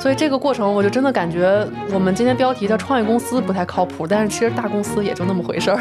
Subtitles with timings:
[0.00, 5.78] 所以这个过程，我就真的感觉我们今天标题叫创业公司不太靠谱，但是其实大公司也就那么回事儿。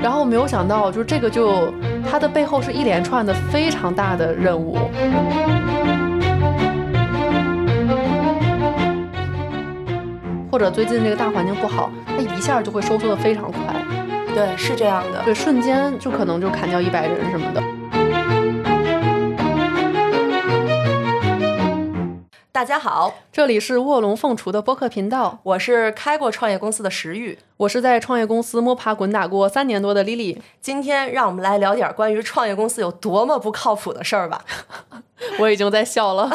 [0.00, 1.74] 然后没有想到，就是这个就
[2.08, 4.78] 它的背后是一连串的非常大的任务。
[10.52, 13.74] 或者最近这个大环境不好，它一下就会收缩的非常快。
[14.32, 15.20] 对，是这样的。
[15.24, 17.60] 对，瞬间就可能就砍掉一百人什么的。
[22.54, 30.38] 大家好，这里是卧龙凤雏的播客频道，我是开过创业公司的石玉，我是在创业公司摸爬滚打过三年多的 Lily。
[30.60, 34.44] 今天让我们来聊点关于创业公司有多么不靠谱的事儿吧。
[35.40, 36.30] 我已经在笑了。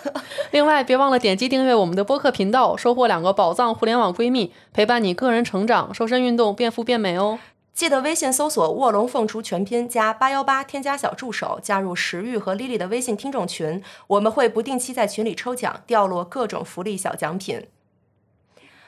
[0.52, 7.38] 另外，别忘了点击订阅我们的播客频道，收获两个宝藏互联网闺蜜，陪伴你个人成长、瘦身运动、变富变美哦。
[7.74, 17.66] 记得微信搜索“卧龙凤雏”全拼加八幺八，添加小助手，加入石玉和丽丽的微信听众群，我们会不定期在群里抽奖，掉落各种福利小奖品。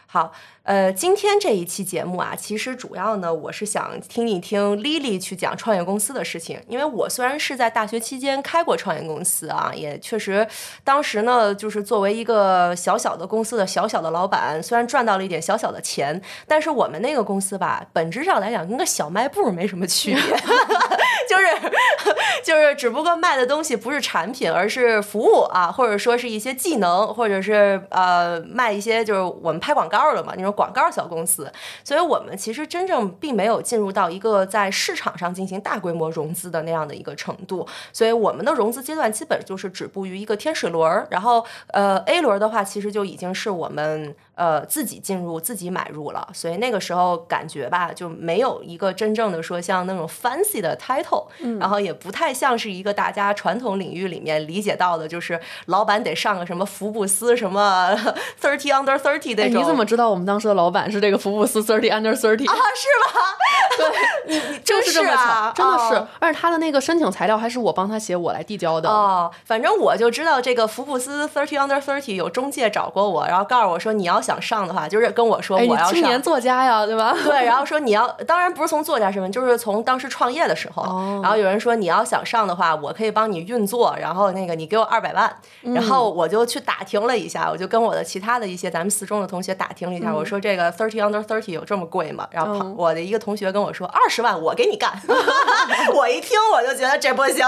[0.06, 0.32] 好。
[0.64, 6.58] 呃，今天这一期节目啊，其实主要呢，我是想听一听 Lily 去讲创业公司的事情。
[6.66, 10.46] 因为我虽然是在大学期间开过创业公司啊，也确实
[10.82, 20.22] 当时呢，就是作为一个小小的公司的小小的老板，虽然赚到了一点小小的钱，但是我们那个公司吧，本质上来讲跟个小卖部没什么区别，
[21.28, 21.72] 就是
[22.42, 30.53] 就是只不过卖的东西不是产品，而是服务啊，或者说是一些技能，或者是呃卖一些就是我们拍广告的嘛那种。
[30.54, 31.52] 广告小公司，
[31.84, 44.14] 所以我们其实真正并没有进入到一个在市场上进行大规模融资的那样的一个程度，所以我们的融资阶段基本就是止步于一个天使轮儿，然后呃 A 轮的话，其实就已经是我们。
[44.36, 51.26] 呃，自己进入，自己买入了，所以那个时候感觉吧，就没有一个真正的说像那种 fancy 的 title，
[51.60, 57.94] 然后也不太像是一个大家传统领域里面理解到的，就是老板得上个什么福布斯什么
[58.42, 59.62] thirty under thirty 那种。
[59.62, 62.54] 你怎么知道我们当时的老板是这个福布斯 thirty under thirty 啊？
[62.56, 63.20] 是吗？
[64.26, 66.06] 对， 你就是这么巧，真的是。
[66.18, 68.88] 而且他的那个申请材料还是我帮他写，我来递交的。
[68.88, 74.23] 哦，反正我就知道这个福布斯 thirty under thirty 有中介找过我，然后告诉我说你要。
[74.24, 77.14] 想上的话，就是跟我说我要青年作家呀，对吧？
[77.24, 80.82] 对，然后说你要，当然不是从作家身份，就是从当时创业的时候。
[81.22, 85.30] 然后有人说你要想上的话，我可以帮你运作，然后那个你给我二百万。
[85.74, 92.26] 然后我就去打听了一下，我就跟我的其他的一些咱们四中的同学打听了一下，我说这个 thirty under thirty 有这么贵吗？
[92.30, 94.90] 然后我的一个同学跟我说二十万我给你干。
[95.94, 97.44] 我一听我就觉得这不行。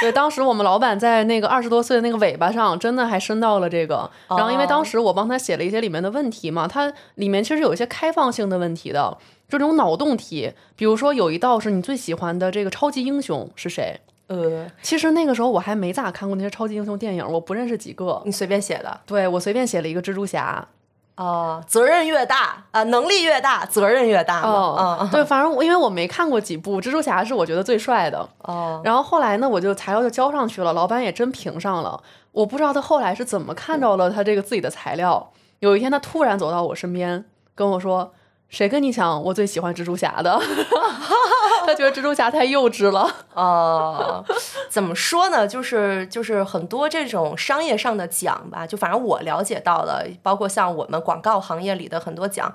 [0.00, 4.10] 对，当时我们老板在那个二十多岁的那个尾巴上，真的还升到了这个。
[4.28, 5.83] 然后因为当时我帮他写了一些。
[5.84, 9.16] 里面的问题嘛，它里面其实有一些开放性的问题的，
[9.48, 10.52] 这种脑洞题。
[10.74, 14.00] 比如说有一道是你最喜欢的这个超级英雄是谁？
[14.26, 18.20] 呃，其实那个时候我还没咋看过那些超级英雄电影，我不认识几个。
[18.24, 19.00] 你随便写的？
[19.06, 20.66] 对，我随便写了一个蜘蛛侠。
[21.16, 24.98] 哦，责任越大啊，能力越大，责任越大嘛。
[25.00, 28.28] 嗯，对，反正我因为我没看过几部，蜘蛛侠是我觉得最帅的。
[28.38, 32.02] 哦，然后后来呢，我就材料就交上去了，老板也真评上了。
[32.32, 35.30] 我不知道他后来是怎么看到了他这个自己的材料。
[35.64, 38.12] 有一天，他突然走到我身边，跟我说
[38.48, 40.40] ：“谁跟你讲我最喜欢蜘蛛侠的？”
[41.66, 43.10] 他觉得蜘蛛侠太幼稚了。
[43.32, 44.22] 哦，
[44.68, 45.48] 怎么说呢？
[45.48, 52.52] 就是就是很多这种商业上的奖吧，就反正我了解到的，包括像我们广告行业里的很多奖，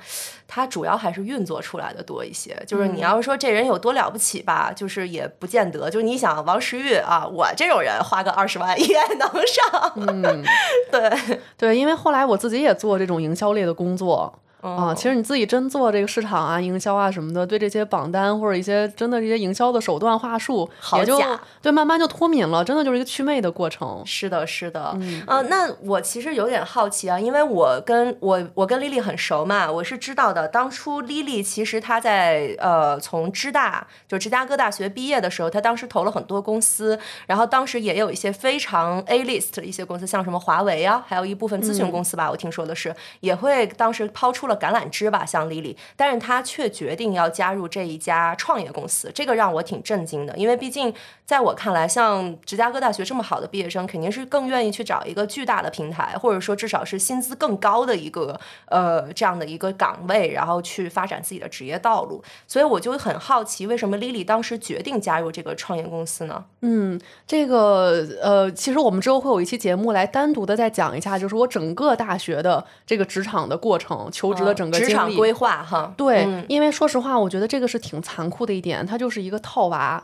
[0.47, 2.55] 它主要还是运作出来的多一些。
[2.67, 5.89] 就是你要是说这人有多了不起吧，就是也不见得。
[5.89, 9.91] 就是你想王石玉啊，我这种人花个二十万 也能上。
[9.95, 10.45] 嗯，
[10.91, 14.31] 对对，因为后来我自己也做这种营销类的工作。
[14.61, 21.17] 啊，其实你自己真做这个市场啊、营销啊什么的，对这些榜单或者一些真的这些营销的手段话术，也就
[21.61, 24.03] 对慢慢就脱敏了，真的就是一个祛魅的过程。
[24.05, 30.45] 是的，是的，嗯，那我其实有点好奇啊，因为我跟我我跟丽丽很熟嘛，我是知道的。
[30.49, 44.48] 当初丽丽其实她在呃从芝大就芝加哥大学毕业的时候，她当时投了很多公司，然后当时也有一些非常 A list 的一些公司，像什么华为啊，还有一部分咨询公司吧，我听说的是也会当时抛出。
[44.49, 50.93] 了橄榄枝吧，像 Lily，，但是他却决定要加入这一家创业公司，这个让我挺震惊的，因为毕竟
[51.25, 62.23] 在我看来，像芝加哥大学这么好的毕业生，肯定是更愿意去找一个巨大的平台，或者说至少是薪资更高的一个呃这样的一个岗位，然后去发展自己的职业道路。
[62.47, 66.43] 所以我就很好奇，为什么 Lily 当时决定加入这个创业公司呢？
[66.61, 74.38] 嗯，这个呃，其实我们之后会有一期节目来单独的再讲一下，就是我整个大学的这个职场的过程，求。
[74.43, 80.03] 的整个职场规划哈，对，因为说实话，我觉得这个是挺残酷的一点，它就是一个套娃，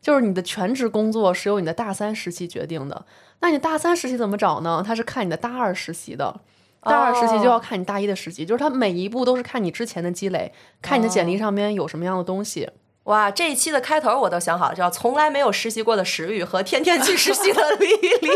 [0.00, 3.04] 就是你的全职工作是由你的大三实习决定的。
[3.40, 4.82] 那你大三实习怎么找呢？
[4.86, 6.40] 他是看你的大二实习的，
[6.82, 10.52] 大二实习就要看你大一的实习，就是他每一步都是看你之前的积累，
[10.82, 12.68] 看你的简历上面有什么样的东西。
[13.10, 18.30] 哇，这一期的开头我都想好了，叫“从来没有实习过的石玉和天天去实习的丽丽”。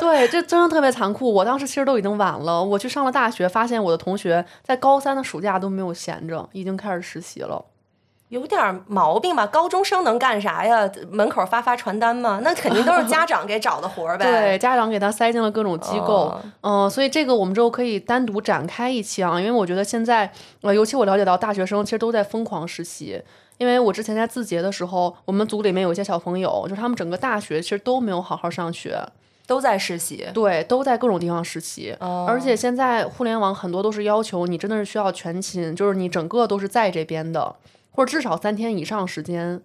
[0.00, 1.32] 对，这真的特别残酷。
[1.32, 7.64] 我当时其实都已经晚了，我去上了大学，发现我的同学在高三的暑假都没有闲着，已经开始实习了。
[8.30, 9.46] 有点毛病吧？
[9.46, 10.90] 高中生能干啥呀？
[11.10, 12.40] 门口发发传单吗？
[12.42, 14.24] 那肯定都是家长给找的活儿呗。
[14.30, 16.32] 对，家长给他塞进了各种机构。
[16.62, 23.22] 嗯，所以这个我们之后可以单独展开一期啊，因为我觉得现在，呃，尤其我了解到大学生其实都在疯狂实习。
[23.60, 28.98] 因为我之前在字节的时候，我们组里面有一些小朋友，就是他们整个大学其实都没有好好上学，
[29.46, 30.26] 都在实习。
[30.32, 31.94] 对，都在各种地方实习。
[32.00, 37.54] 而且现在互联网很多都是要求你真的是需要全勤，就是你整个都是在这边的。
[37.92, 39.60] 或者至少三天以上时间，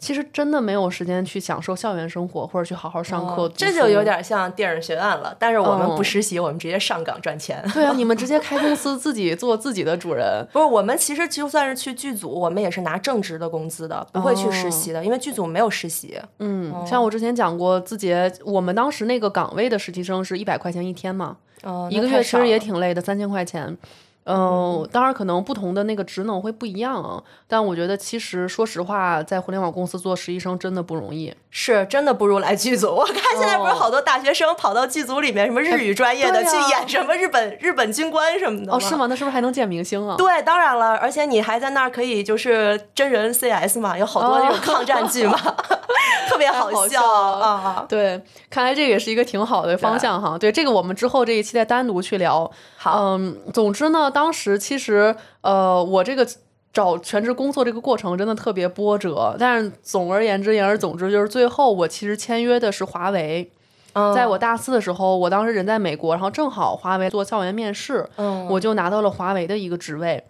[0.00, 3.46] 其实真的没有时间去享受校园生活，或者去好好上课。
[3.54, 7.62] 这就有点像电影学院了，但是我们不实习，我们直接上岗赚钱。
[7.74, 10.44] 对啊， 你们直接开公司，自己做自己的主人。
[10.52, 16.18] 不是，我们其实就算是去剧组，我们也是拿正职的工资的，不会去实习的，因为剧组没有实习。
[16.38, 21.36] 嗯，像我之前讲过，字节我们当时那个岗位的实习生是一百块钱一天嘛，
[21.90, 23.76] 一个月其实也挺累的，三千块钱。
[24.30, 32.88] 嗯，当然可能不同的那个职能会不一样啊，但我觉得其实说实话，在互联网公司做实习生真的不容易，是真的不如来剧组。
[32.88, 38.72] 我看现在不是好多大学生跑到剧组里面，什么日语专业的去演什么日本日本军官什么的。
[38.72, 39.06] 哦，是吗？
[39.06, 40.14] 那是不是还能见明星啊？
[40.16, 45.36] 对，当然了，而且你还在那儿可以就是真人 CS 嘛，有好多那种抗战剧嘛，
[46.28, 47.84] 特别好笑啊。
[47.88, 50.38] 对，看来这个也是一个挺好的方向哈。
[50.38, 52.50] 对，这个我们之后这一期再单独去聊。
[52.76, 54.10] 好，嗯，总之呢。
[54.10, 56.26] 当时其实，呃，我这个
[56.72, 59.36] 找全职工作这个过程真的特别波折。
[59.38, 63.50] 但是总而言之，言而总之，就是最后我其实签约的是华为。
[64.14, 68.08] 在我大四的时候，我当时人在美国，然后正好华为做校园面试，
[68.48, 70.22] 我就拿到了华为的一个职位。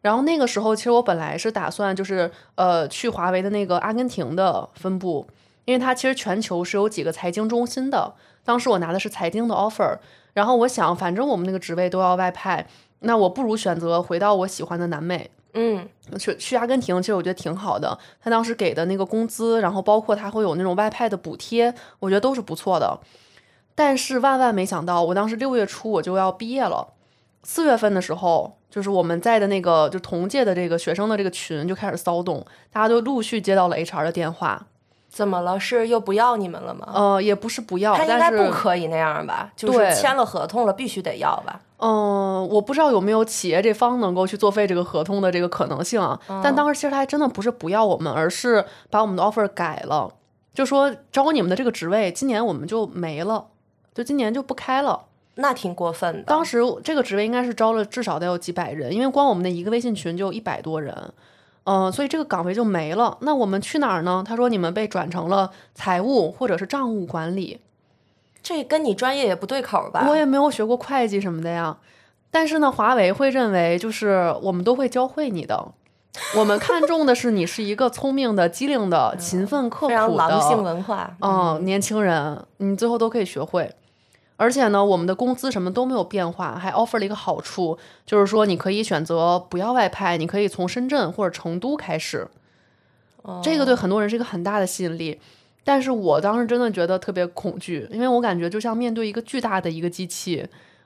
[0.00, 5.26] 然后那个时候，其实我本来是打算就是呃去华为的那个阿根廷的分部，
[5.64, 8.14] 因为它其实全球是有几个财经中心的。
[8.44, 9.98] 当时我拿的是财经的 offer，
[10.34, 12.64] 然后我想，反正我们那个职位都要外派。
[13.00, 17.98] 那我不如选择回到我喜欢的南美，嗯，去去阿根廷，其实我觉得挺好的。
[18.22, 22.98] 他当时给的那个工资，然后包括他会有那种外派的补贴，我觉得都是不错的。
[23.74, 26.94] 但是万万没想到，我当时六月初我就要毕业了，
[27.42, 34.66] 四月份的时候，就是我们在的那个就同届的这个学生的这个群就开始骚动，大家都陆续接到了 HR 的电话。
[35.08, 35.58] 怎么了？
[35.58, 36.92] 是又不要你们了吗？
[36.94, 39.50] 呃，也不是不要，他应该不可以那样吧？
[39.56, 41.60] 就是签了合同了，必须得要吧？
[41.80, 46.18] 嗯，我不知道有没有企业这方能够去作废这个合同的这个可能性啊。
[46.42, 50.12] 但当时其实他还真的不是不要我们，而是把我们的 offer 改了，
[50.52, 53.46] 就说招你们的这个职位，今年我们就没了，
[53.94, 55.04] 就今年就不开了。
[55.36, 56.22] 那挺过分的。
[56.24, 61.12] 当时这个职位应该是招了至少得有几百人，因为光我们的一个微信群就有一百多人。
[61.62, 63.16] 嗯，所以这个岗位就没了。
[63.20, 64.24] 那我们去哪儿呢？
[64.26, 67.60] 他说你们被转成了财务或者是账务管理。
[68.42, 70.06] 这跟你专业也不对口吧？
[70.08, 71.76] 我也没有学过会计什么的呀。
[72.30, 75.72] 但是呢，华为会认为就是我们都会教会你的。
[76.36, 81.16] 我们看重的是你是一个聪明的、机灵的、勤奋刻苦的狼性文化。
[81.20, 83.72] 嗯，年轻人，你最后都可以学会。
[84.36, 92.28] 而且呢，我们的工资什么都没有变化，还 offer 了一个好处，就是说你可以选择不要外派，你可以从深圳或者成都开始。
[93.42, 95.20] 这个对很多人是一个很大的吸引力。
[95.68, 100.42] 但是我当时真的觉得特别恐惧，因为我感觉就像面对一个巨大的一个机器，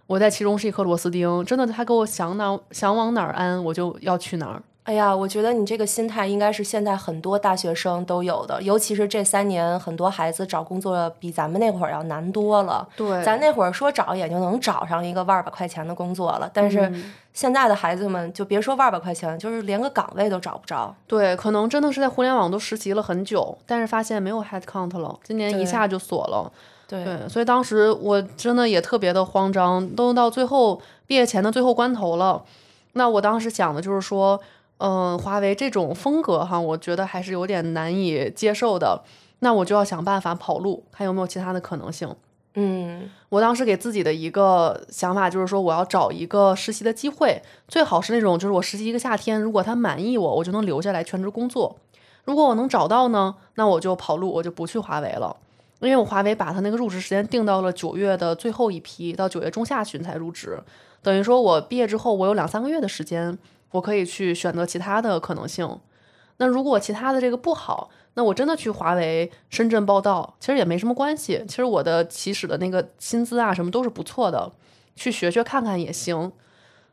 [0.09, 4.61] 我在其中是一颗螺丝钉，真的，他给我想哪想往哪儿安，我就要去哪儿。
[4.85, 12.89] 哎呀，我觉得你这个心态应该是现在很多大学生都有的，尤其是这三年，很多孩子找工作比咱们那会儿要难多了。
[12.97, 16.93] 对，咱那会儿说找也就能找上一个万把块钱的工作了，但是
[17.33, 20.93] 现在的孩子们就别说万把块钱，就是连个岗位都找不着。
[21.07, 26.51] 对，可能真的是在互联网都实习了很久，但是发现没有 head count 了，今年一下就锁了。
[26.89, 32.43] 对，所以当时我真的也特别的慌张，都到最后毕业前的最后关头了。
[32.95, 34.41] 那我当时想的就是说。
[34.85, 39.01] 嗯，华为这种风格哈，我觉得还是有点难以接受的。
[39.39, 42.13] 那我就要想办法跑路，看有没有其他的可能性。
[42.55, 51.77] 嗯，我当时给自己的一个想法就是说，我要找一个实习的机会，最好是那种就是我实习一个夏天，如果他满意我，我就能留下来全职工作。
[52.25, 55.37] 如果我能找到呢，那我就跑路，我就不去华为了，
[55.79, 60.61] 因为我华为把他那个入职时间定到了九月的最后一批，到九月中下旬才入职，
[61.03, 63.39] 等于说我毕业之后，我有两三个月的时间。
[63.73, 65.79] 我可以去选择其他的可能性。
[66.39, 71.45] 那如果其他的这个不好，那我真的去华为深圳报道，其实也没什么关系。
[71.47, 74.51] 其实我的起始的那个薪资啊什么都是不错的，
[74.97, 76.33] 去学学看看也行。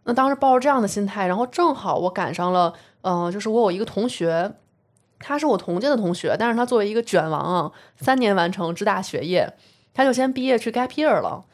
[0.03, 4.53] 那当时抱着这样的心态，然后正好我赶上了，嗯，就是我有一个同学，
[5.19, 9.53] 他是我同届的同学，但是他作为一个卷王啊，三年完成浙大学业，
[9.93, 11.45] 他就先毕业去 gap year 了。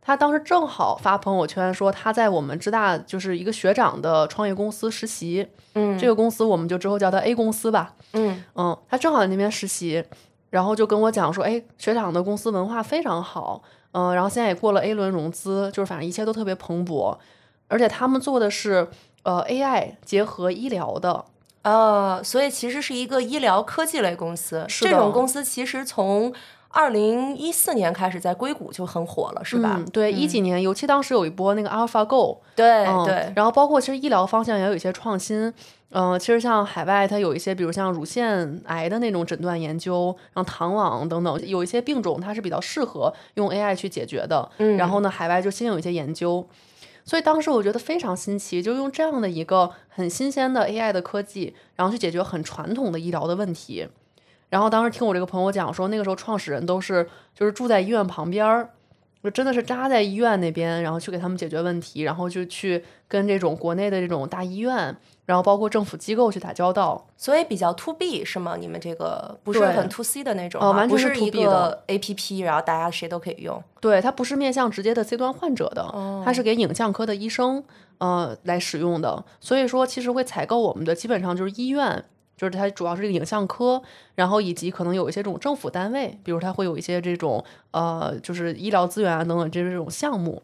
[0.00, 10.02] 他当时正好发朋友圈说他在我们浙大就是一个学长的创业公司实习，嗯，这个公司我们就之后叫他 A 公司吧，嗯嗯，他正好在那边实习，
[10.48, 17.16] 然后就跟我讲说，哎，学长的公司文化非常好，嗯，然后现在也过了 A 轮融资，就是反正一切都特别蓬勃。
[17.68, 18.88] 而且他们做的是
[19.22, 21.24] 呃 AI 结合医疗的，
[21.62, 24.66] 呃，所以其实是一个医疗科技类公司。
[24.68, 26.32] 这种公司其实从
[26.72, 29.82] 二零一四年开始在硅谷就很火了，是吧？
[29.92, 33.32] 对，一几年，尤其当时有一波那个 AlphaGo，对对。
[33.34, 35.52] 然后包括其实医疗方向也有一些创新，
[35.90, 44.48] 嗯，其实像海外它有一些，比如像乳腺癌的那种诊断研究，然后糖网等等，有一些病种它是比较适合用 AI 去解决的。
[44.58, 44.76] 嗯。
[44.76, 46.46] 然后呢，海外就先有一些研究。
[47.04, 53.88] 所以当时我觉得非常新奇，就用这样的一个很新鲜的 AI 的科技，然后去解决很传统的医疗的问题。
[54.50, 58.68] 然后当时听我这个朋友讲说，那个时候创始人都是就是住在医院旁边儿。
[59.22, 68.56] 就真的是扎在医院那边，然后去给他们解决问题，然后就去跟这种国内的这种大医院，然后包括政府机构去打交道，所以比较 to B 是吗？
[68.58, 73.62] 你们这个不是很 to C 的那种，哦，完全是 to B 的 A P P，然后大家谁都可以用。
[73.78, 77.62] 对，它不是面向直接的 C 端患者的，它是给影像科的医生
[77.98, 82.02] 呃来使用的，所以说其实会采购我们的基本上就是医院。
[82.40, 83.82] 就是它主要是影像科，
[84.14, 90.42] 然后以及可能有一些这种政府单位，比如它会有一些这种呃，就是医疗资源啊等等这这种项目。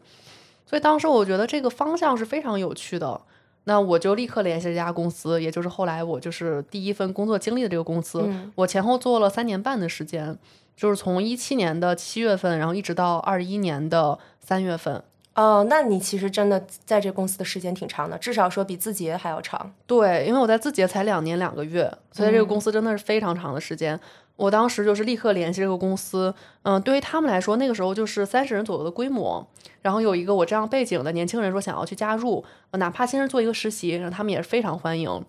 [0.67, 3.19] 所以当时我觉得这个方向是非常有趣的，
[3.63, 8.29] 那我就立刻联系这家公司，也就是后来我就是第一份工作经历的这个公司。
[8.53, 10.37] 我前后做了三年半的时间，
[10.75, 15.03] 就是从一七年的七月份，然后一直到二一年的三月份。
[15.37, 19.71] 哦，那你其实真的在这公司的时间挺长的，至少说比字节还要长。
[19.85, 23.97] 对，因为我在字节才两年两个月，所以这个公司真的是非常长的时间。
[24.35, 29.47] 我当时就是立刻联系这个公司，嗯，对于他们来说，那个时候就是三十人左右的规模，
[29.83, 35.23] 然后有一个我这样背景的年轻人说想要去加入，哪怕先是做一个实习，然后他们也是非常欢迎。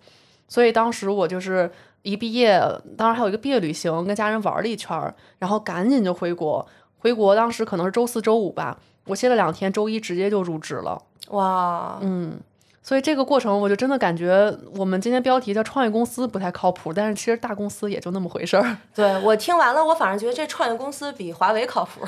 [0.49, 2.59] 所以当时我就是一毕业，
[2.97, 6.67] 当时还有一个毕业旅行，跟家人玩了一圈，然后赶紧就回国。
[6.99, 8.79] 回国当时可能是周四周五吧。
[9.09, 11.03] 我歇了两天，周一直接就入职了。
[11.31, 12.39] 哇，嗯。
[12.83, 18.77] 所以这个过程，我就真的感觉我们今天标题叫创业公司不太靠谱，但是其实大公司也就那么回事儿。
[18.95, 22.01] 对我听完了，我反而觉得这创业公司比华为靠谱。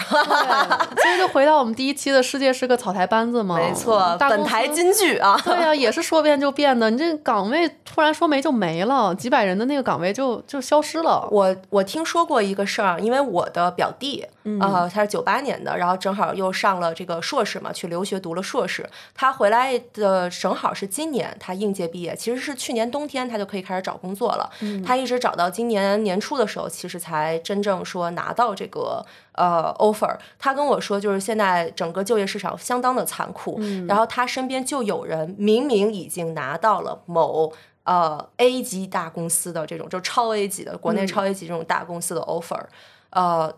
[1.03, 5.39] 其实就回到我们第一期的世界是个草台班子嘛，没错，本台金句啊。
[5.45, 6.89] 对呀，也是说变就变的。
[6.89, 11.29] 你这岗位突然说没就没了，几百人的那个岗位就就消失了。
[11.31, 14.27] 我我听说过一个事儿，因为我的表弟
[14.59, 20.60] 啊，他是九八年的，然后正好又上了这个硕士嘛，去留学读了硕士，他回来的正好。
[20.75, 24.51] 是今年他应届毕业，其实是去年冬天他就可以开始找工作了。
[24.85, 30.17] 他一直找到今年年初的时候，其实才真正说拿到这个呃 offer。
[30.39, 37.53] 他跟我说，就是现在整个就业市场相当的残酷，然后他身边就有人明明已经拿到了某
[37.85, 42.65] 呃 A 级大公司的这种就超 A 级的国内超 A 级这种大公司的 offer，
[43.11, 43.55] 呃。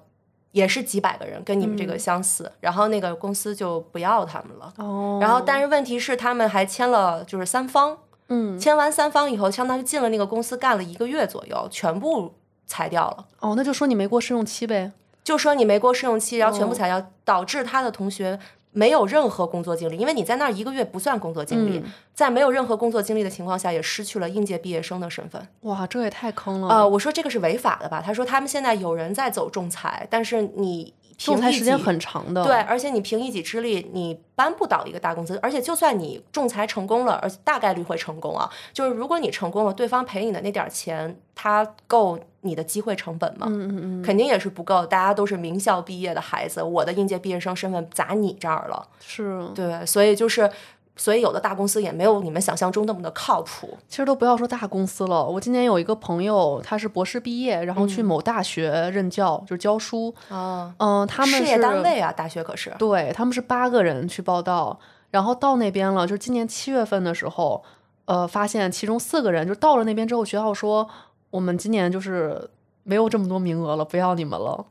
[0.53, 4.73] 也是几百个人，跟你们这个相似，然后那个公司就不要他们了。
[4.77, 5.19] 哦。
[5.21, 12.35] 然后，但是问题是，他们还签了就是三方，嗯，签完三方以后，相当于进了那个公司干了一个月左右，全部
[12.67, 13.27] 裁掉了。
[13.41, 14.93] 哦，那就说你没过试用期呗？
[15.25, 18.39] 就说你没过试用期，然后全部裁掉，导致他的同学。
[18.73, 21.83] 没有任何工作经历，因为你在那儿一个月不算工作经历，
[22.15, 25.47] 在没有任何工作经历的情况下，也失去了应届毕业生的身份。
[25.61, 26.69] 哇，这也太坑了！
[26.69, 28.03] 呃，我说这个是违法的吧？
[28.05, 42.19] 他说他们现在有人在走仲裁，但是你仲裁时间很长的，对，而且你凭一己之力，你搬不倒一个大公司，而且就算你仲裁成功了，而且大概率会成功啊，就是如果你成功了，对方赔你的那点钱，他够。
[42.45, 44.85] 你的机会成本嘛，嗯嗯嗯，肯定也是不够。
[44.85, 50.51] 大家都是名校毕业的孩子，我的应届毕业生身份砸你这儿了，是对，所以就是，
[50.97, 53.79] 所以有的大公司也没有你们想象中那么的靠谱。
[53.89, 64.77] 其实都不要说大公司了，我今年有一个朋友，他是博士毕业，然后去某大学任教，就是教书啊，嗯，他们事业单位啊，大学可是对他们是八个人去报道，
[65.13, 67.63] 然后到那边了，就是今年七月份的时候，
[68.07, 70.89] 呃，发现其中四个人就到了那边之后，学校说。
[71.33, 72.49] 我们今年就是
[72.85, 74.67] 没有这么多名额了，不要你们了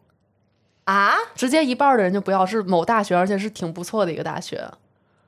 [0.86, 1.14] 啊！
[1.36, 4.70] 直接一半的人就不要，是某大学，而且是挺不错的一个大学，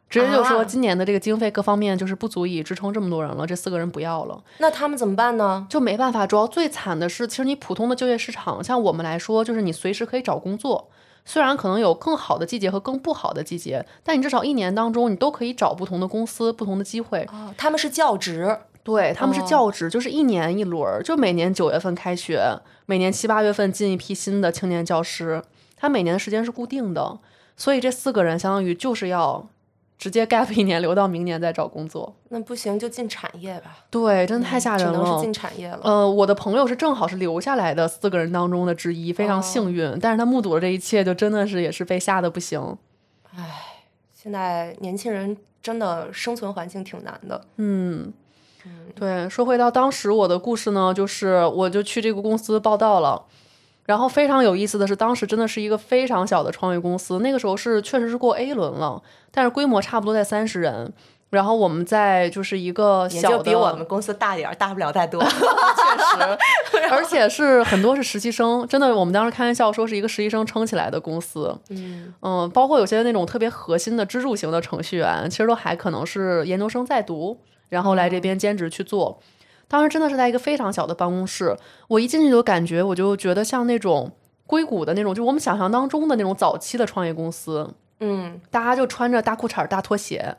[0.09, 4.43] 直接就说今年的这个经费各方面就是不足以支撑这么多人了，这四个人不要了。
[4.59, 5.65] 那他们怎么办呢？
[5.69, 6.27] 就没办法。
[6.27, 10.89] 主要最惨的是，其实你普通的就业市场，像我们来说，就是你随时可以找工作。
[11.25, 17.25] 虽然可能有更好的季节和更不好的季节，但你至少一年当中你都可以找不同的公司、不同的机会。
[17.31, 25.41] 哦，他们是教职，对，他们是教职，就是一年一轮，就每年九月份开学，每年七八月份进一批新的青年教师，
[25.75, 27.19] 他每年的时间是固定的，
[27.55, 29.47] 所以这四个人相当于就是要。
[29.95, 33.77] 直接 gap 一年留到明年再找工作，那不行就进产业吧。
[33.89, 34.91] 对，真的太吓人了。
[34.91, 35.79] 只能是进产业了。
[35.81, 39.97] 呃，我的朋友是正好是留下来的四个人当中的之一，非常幸运。
[40.01, 42.59] 但是他目睹了这一切，就真的是也是被吓得不行。
[43.33, 47.39] 唉，现在年轻人真的生存环境挺难的。
[47.55, 48.13] 嗯嗯，
[48.95, 49.29] 对。
[49.29, 53.23] 说回到当时我的故事呢，就是我就去这个公司报道了。
[53.85, 60.93] 然后非常有意思的是，当时真的是一个非常小的创业公司，那个时候是确实是过 A 轮了，但是规模差不多在三十人。
[61.35, 71.55] 然后我们在就是一个小的，比我们公司大点儿，大不了太多， 确实， 而且是很多是实习生，真的，我们当时开玩笑说是一个实习生撑起来的公司。
[71.69, 77.37] 嗯嗯，包括有些那种特别核心的支柱型的程序员，其实都还可能是研究生在读，
[77.69, 79.19] 然后来这边兼职去做。
[79.67, 84.11] 当时真的是在一个非常小的办公室，我一进去就感觉，我就觉得像那种
[84.45, 87.73] 硅谷的那种，就我们想象当中的那种早期的创业公司。
[87.99, 90.35] 嗯，大家就穿着大裤衩、大拖鞋，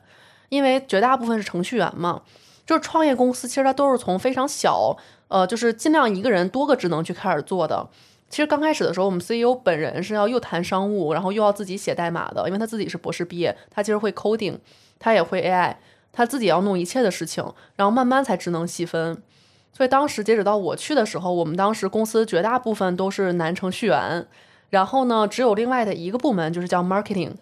[0.55, 2.21] 因为绝大部分是程序员嘛。
[2.65, 4.97] 就是创业公司，其实它都是从非常小，
[5.27, 7.87] 呃，就是尽量一个人多个职能去开始做的。
[8.27, 14.57] 其实刚开始的时候，我们 CEO 本人是要又谈商务，然后又要自己写代码的，因为他自己是博士毕业，他其实会 coding，
[14.97, 15.75] 他也会 AI。
[16.11, 17.43] 他自己要弄一切的事情，
[17.75, 19.21] 然后慢慢才职能细分。
[19.71, 24.25] 所以当时截止到我去的时候，我们当时公司绝大部分都是男程序员，
[24.71, 27.33] 然后呢，只有另外的一个部门就是叫 marketing。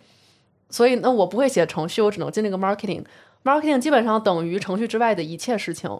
[0.74, 3.03] 所以那我不会写程序，我只能进那个 marketing。
[3.44, 6.00] marketing 基本上等于程序之外的一切事情，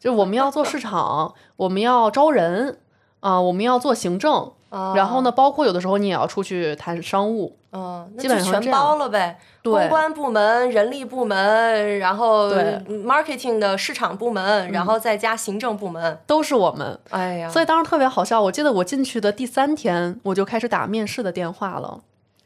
[0.00, 2.78] 就我们要做市场，我们要招人
[3.20, 7.58] 啊，我们要做行政，然后呢，包括有的时候你也要出去谈商务。
[7.72, 9.38] 嗯，基本上全包了呗。
[9.62, 12.50] 公关部门、人力部门，然后
[12.88, 16.98] marketing 的市场部门，然后再加行政部门，都是我们。
[17.10, 18.40] 哎呀，所以当时特别好笑。
[18.40, 22.00] 我记得我进去的第三天，我就开始打面试的电话了。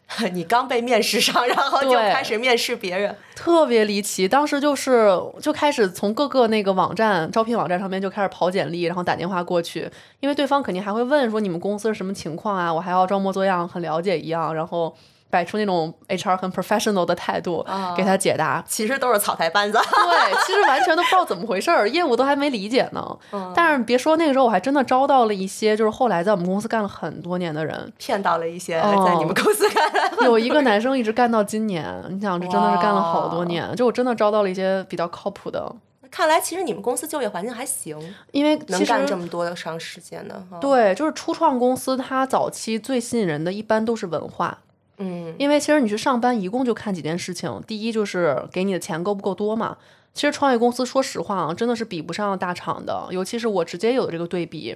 [0.32, 4.28] 你刚被面试上，然后就开始面试别人，特别离奇。
[4.28, 9.90] 当时就是就开始从各个那个网站、招聘网站上面就开始跑简历，然后打电话过去，
[10.20, 14.94] 因为对方肯定还会问说你们公司是什么情况啊，我还要装模作样很了解一样，然后。
[15.28, 17.64] 摆出那种 HR 很 professional 的态度
[17.96, 19.78] 给他解答，其实都是草台班子。
[19.78, 23.16] 对，其实完全都不知道怎么回事儿， 业务都还没理解呢。
[23.54, 29.86] 但是别说那个时候，我还真的招到了一些，就是后来在我们公司干了很多年的人，骗到了一些在你们公司干。
[30.24, 35.70] 有一个男生一直干到今年，你想这真的是干了好多年，就我真的招到了一些比较靠谱的。
[36.08, 37.98] 看来其实你们公司就业环境还行，
[38.30, 40.40] 因为能干这么多的长时间的。
[40.60, 44.56] 对，就是初创公司，它早期最吸引人的一般都是文化。
[44.98, 47.62] 嗯，因为其实你去上班，一共就看几件事情。
[47.66, 49.76] 第一就是给你的钱够不够多嘛。
[50.14, 53.06] 其实创业公司说实话啊，真的是比不上大厂的。
[53.10, 54.74] 尤其是我直接有这个对比，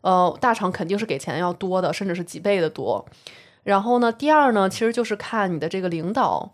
[0.00, 3.04] 呃，大厂肯定是给钱要多的，甚至是几倍的多。
[3.62, 6.50] 然后呢，第二呢，其实就是看你的这个领导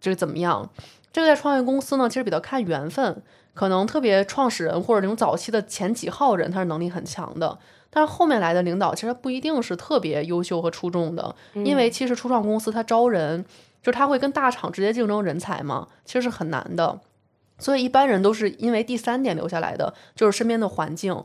[0.00, 0.68] 这个怎么样。
[1.12, 3.22] 这个在创业公司呢，其实比较看缘分，
[3.54, 7.56] 可能特别创始人或者那种早期的前几号人，他是能力很强的。
[7.90, 13.44] 但是后面来的领导其实不一定是特别优秀和出众的，因为其实初创公司它招人，
[13.82, 17.00] 就是他会跟大厂直接竞争人才嘛，其实是很难的。
[17.58, 21.24] 所以一般人都是因为第三点留下来的，就是身边的环境，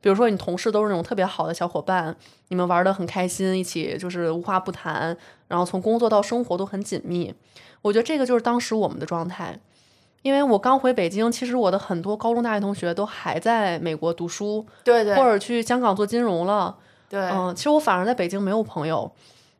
[0.00, 2.16] 比如说你同事都是那种特别好的小伙伴，
[2.48, 5.16] 你们玩的很开心，一起就是无话不谈，
[5.48, 7.34] 然后从工作到生活都很紧密。
[7.82, 9.58] 我觉得这个就是当时我们的状态。
[10.24, 16.74] 因为我刚回北京，其实我的很多高中、大学同学都还在美国读书，对对，或者去香港做金融了，
[17.10, 19.12] 对，嗯，其实我反而在北京没有朋友。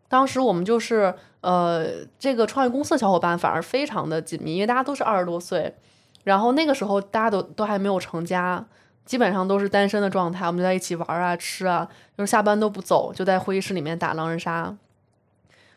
[0.09, 5.75] 当时我们就是呃，这个创业公司的小伙伴反而非常的紧密，因为大家都是二十多岁，
[6.23, 8.65] 然后那个时候大家都都还没有成家，
[9.05, 14.75] 基本上都是单身的状态，我们就在一起玩啊、吃啊，就是下班都不走，就在会议室里面打狼人杀。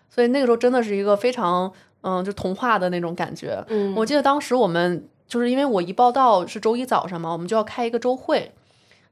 [0.10, 1.74] 所以那个时候真的是一个非常。
[2.08, 3.62] 嗯，就童话的那种感觉。
[3.68, 8.52] 嗯，我记得当时我们就是因为我一报道是周一早上嘛，我们就要开一个周会。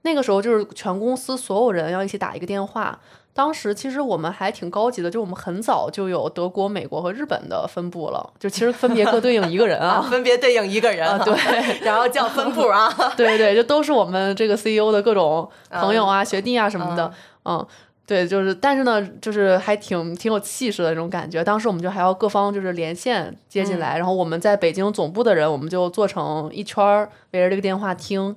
[0.04, 2.98] 那个时候就是全公司所有人要一起打一个电话。
[3.34, 11.36] 当时其实我们还挺高级的，就我们很早就有德国、美国和日本的分部了，就其实分别各对应一个人啊， 分别对应一个人啊，对，
[11.84, 17.12] 然后叫分部啊， 对对对，就都是我们这个 CEO 的各种朋友啊、学弟啊什么的，
[17.44, 17.68] 嗯。
[18.08, 21.44] 对，就是，但是呢，就是还挺挺有气势的那种感觉。
[21.44, 28.36] 当时我们就还要各方就是连线接进来，然后我们在北京总部的人，我们就做成一圈儿围着这个电话听。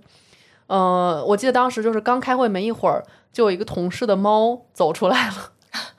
[0.68, 5.35] 呃，我记得当时就是刚开会没一会儿，就有一个同事的猫走出来了，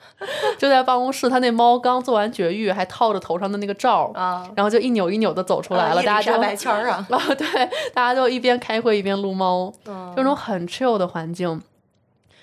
[0.58, 7.46] 就在办公室，他那猫刚做完绝育，还套着头上的那个罩啊，然后就一扭一扭的走出来了，大家就白圈啊，啊， 对，
[7.94, 11.62] 大家就一边开会一边撸猫，就那种很 chill 的环境。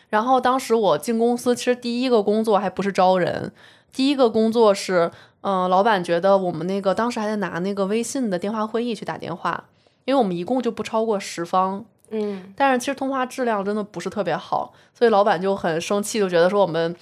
[0.09, 3.51] 然后当时我进公司，其实第一个工作还不是招人，
[3.91, 9.65] 第一个工作是，嗯，老板觉得我们那个当时还在拿那个微信的电话会议去打电话，
[10.05, 16.95] 因为我们一共就不超过十方，嗯，但是其实通话质量真的不是特别好，所以老板就很生气，就觉得说我们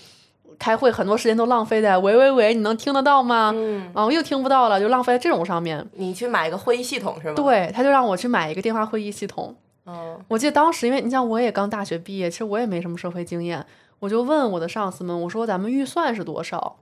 [0.57, 3.51] 开会很多时间都浪费在喂喂喂，你能听得到吗？
[3.53, 5.85] 嗯，啊，又听不到了，就浪费在这种上面。
[5.93, 7.33] 你去买一个会议系统是吗？
[7.35, 9.55] 对，他就让我去买一个电话会议系统。
[9.85, 13.65] 嗯，我记得当时，因为你像我也刚大学毕业，其实我也没什么社会经验，
[13.99, 16.77] 我就问我的上司们，我说咱们预算是多少？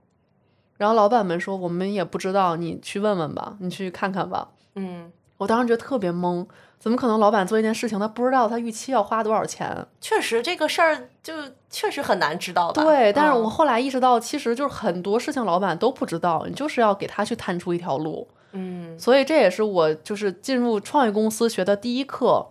[0.77, 4.49] 然后老板们说我们也不知道，你去问问吧，你去看看吧。
[4.75, 6.45] 嗯，我当时觉得特别懵，
[6.79, 9.85] 怎么可能老板做一件事情，他不知道他预期要花多少钱？
[10.01, 11.33] 确实这个事儿就
[11.69, 12.83] 确实很难知道吧？
[12.83, 18.27] 对，但是我后来意识到，其实就是很多事情老板都不知道，你就是要给他去探出一条路。
[18.53, 22.47] 嗯，所以这也是我就是进入创业公司学的第一课。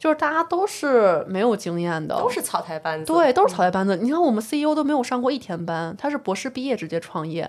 [0.00, 3.04] 就是大家都是没有经验的，都是草台班子。
[3.04, 3.98] 对，都是草台班子。
[3.98, 7.48] 你看，我们 CEO 都没有上过一天班，他是博士毕业直接创业，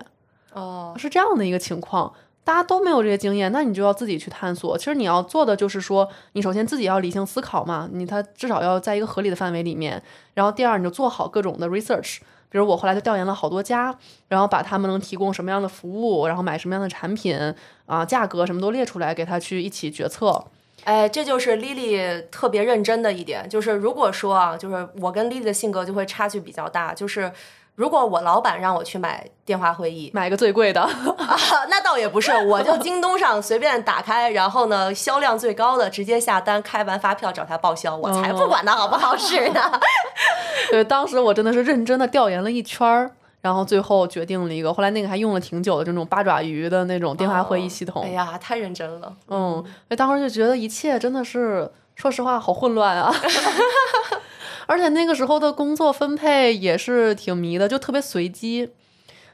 [0.51, 2.11] 哦，是这样的一个情况。
[2.43, 4.77] 大家都没有这些经验，那你就要自己去探索。
[4.77, 10.03] 其实你要做的就是说，你首先自己要理性思考嘛，你他至少要在一个合理的范围里面。
[10.33, 12.17] 然后第二，你就做好各种的 research。
[12.49, 13.95] 比如我后来就调研了好多家，
[14.27, 17.37] 然后把他们能提供什么样的服务，然后买什么样的产品
[17.85, 20.43] 啊，价格什么都列出来，给他去一起决策。
[20.83, 27.31] 哎，这就是 Lily 特别认真的一点，就是如果说啊，就是我跟 Lily 的性格就会差距比较大，就是
[27.75, 30.89] 如果我老板让我去买电话会议，买个最贵的， 啊，
[31.69, 39.79] 那倒也不是，我就京东上随便打开，然后呢销量最高的直接下单，开完发票找他报销，我才不管他好不好使呢。
[40.71, 43.11] 对，当时我真的是认真的调研了一圈儿。
[43.41, 48.03] 然后最后决定了一个，后来那个还用了挺久的这种八爪鱼的那种电话会议系统。
[48.03, 49.11] 哎呀，太认真了。
[49.27, 53.11] 嗯，所以当时就觉得一切真的是，说实话好混乱啊。
[54.67, 58.69] 而且那个时候的工作分配也是挺迷的，就特别随机。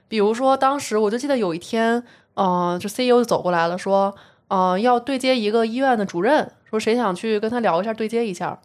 [0.08, 2.02] 比如说当时我就记得有一天，
[2.36, 4.16] 嗯，就 CEO 就走过来了，说，
[4.48, 8.58] 嗯，要对接一个医院的主任，说谁想去跟他聊一下，对接一下。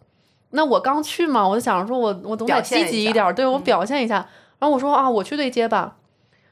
[0.51, 4.27] 那我刚去嘛，我就想说我我总得积极一点，对我表现一下。
[4.62, 5.96] 然后我说啊，我去对接吧。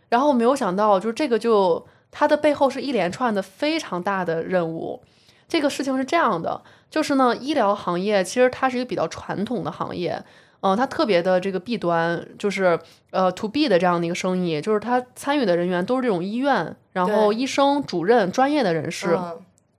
[0.09, 5.01] 然后没有想到，就是这个就它的背后是一连串的非常大的任务。
[5.49, 10.21] 这个事情是这样的，就是呢，医疗行业其实它是一个比较传统的行业，
[10.63, 12.77] 嗯，它特别的这个弊端就是
[13.13, 19.17] 呃 to B 的这样的一个生意，就是它参与的人员都是这种医院，然后医生、主任、专业的人士。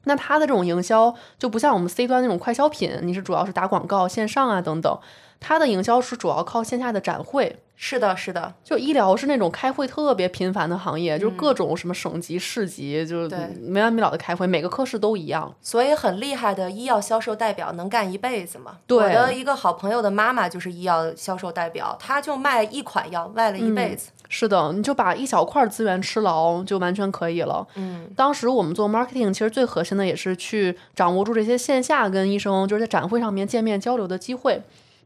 [0.05, 4.97] 那它的这种营销就不像我们 C 端那种快消品，你是主要是打广告、线上啊等等。
[5.41, 8.53] 它的营销是主要靠线下的展会，是的，是的。
[8.63, 15.51] 就医疗是那种开会特别频繁的行业，就是各种什么省级、市级，就是没完没了的开会，每个科室都一样。
[15.63, 18.77] 所以很厉害的医药销售代表能干一辈子嘛？
[18.87, 24.11] 我的一个好朋友的妈妈就是医药销售代表，她就卖一款药卖了一辈子。
[24.29, 27.67] 是的，你就把一小块资源吃牢就完全可以了。
[27.73, 34.61] 嗯，当时我们做 marketing，其实最核心的也是去掌握住这些线下跟医生就是在展会上面见面交流的机会。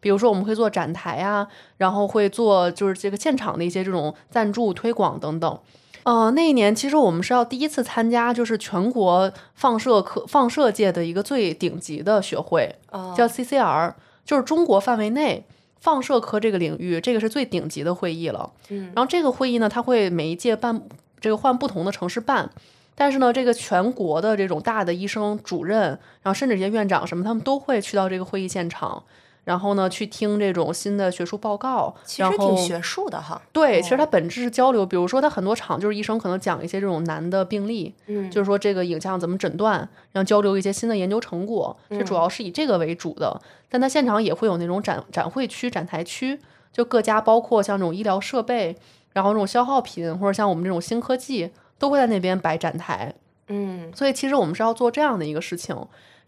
[0.06, 5.60] 比如说，我们会做展台啊，然后会做就是这个现场的一些这种赞助推广等等。
[6.04, 12.76] 呃，那一年其实我们是要第一次参加，就是全国放射科放射界的一个最顶级的学会，
[13.18, 15.44] 叫 CCR，就是中国范围内
[15.80, 18.52] 放射科这个领域，这个是最顶级的会议了。
[18.70, 20.80] 嗯，然后这个会议呢，它会每一届办，
[21.20, 22.48] 这个换不同的城市办，
[22.94, 25.82] 但是呢，这个全国的这种大的医生主任，
[26.22, 29.02] 然后甚至一些院长什么，他们都会去到这个会议现场。
[29.46, 33.40] 然后呢，去听这种新的学术报告，其实挺学术的哈。
[33.54, 34.84] 对，其实它本质是交流。
[34.84, 39.78] 比如说，它很多场就是医生可能讲一些这种难的病例，嗯，就是说这个影像怎么诊断，
[40.12, 43.40] 然后交流一些新的研究成果，是主要是以这个为主的。
[43.70, 46.40] 但它现场也会有那种展展会区、展台区，
[46.74, 48.76] 就各家包括像这种医疗设备，
[49.14, 53.14] 然后这种消耗品或者像我们这种新科技，都会在那边摆展台。
[53.50, 55.78] 嗯，所以其实我们是要做这样的一个事情。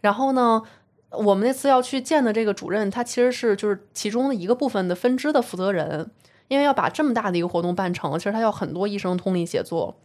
[0.02, 0.62] 然后呢？
[1.10, 6.10] 我们那次要去见的这个主任，他其实是就是其中的一个部分的分支的负责人，
[6.48, 9.96] 因为要把这么大的一个活动办成，其实他要很多医生通力协作。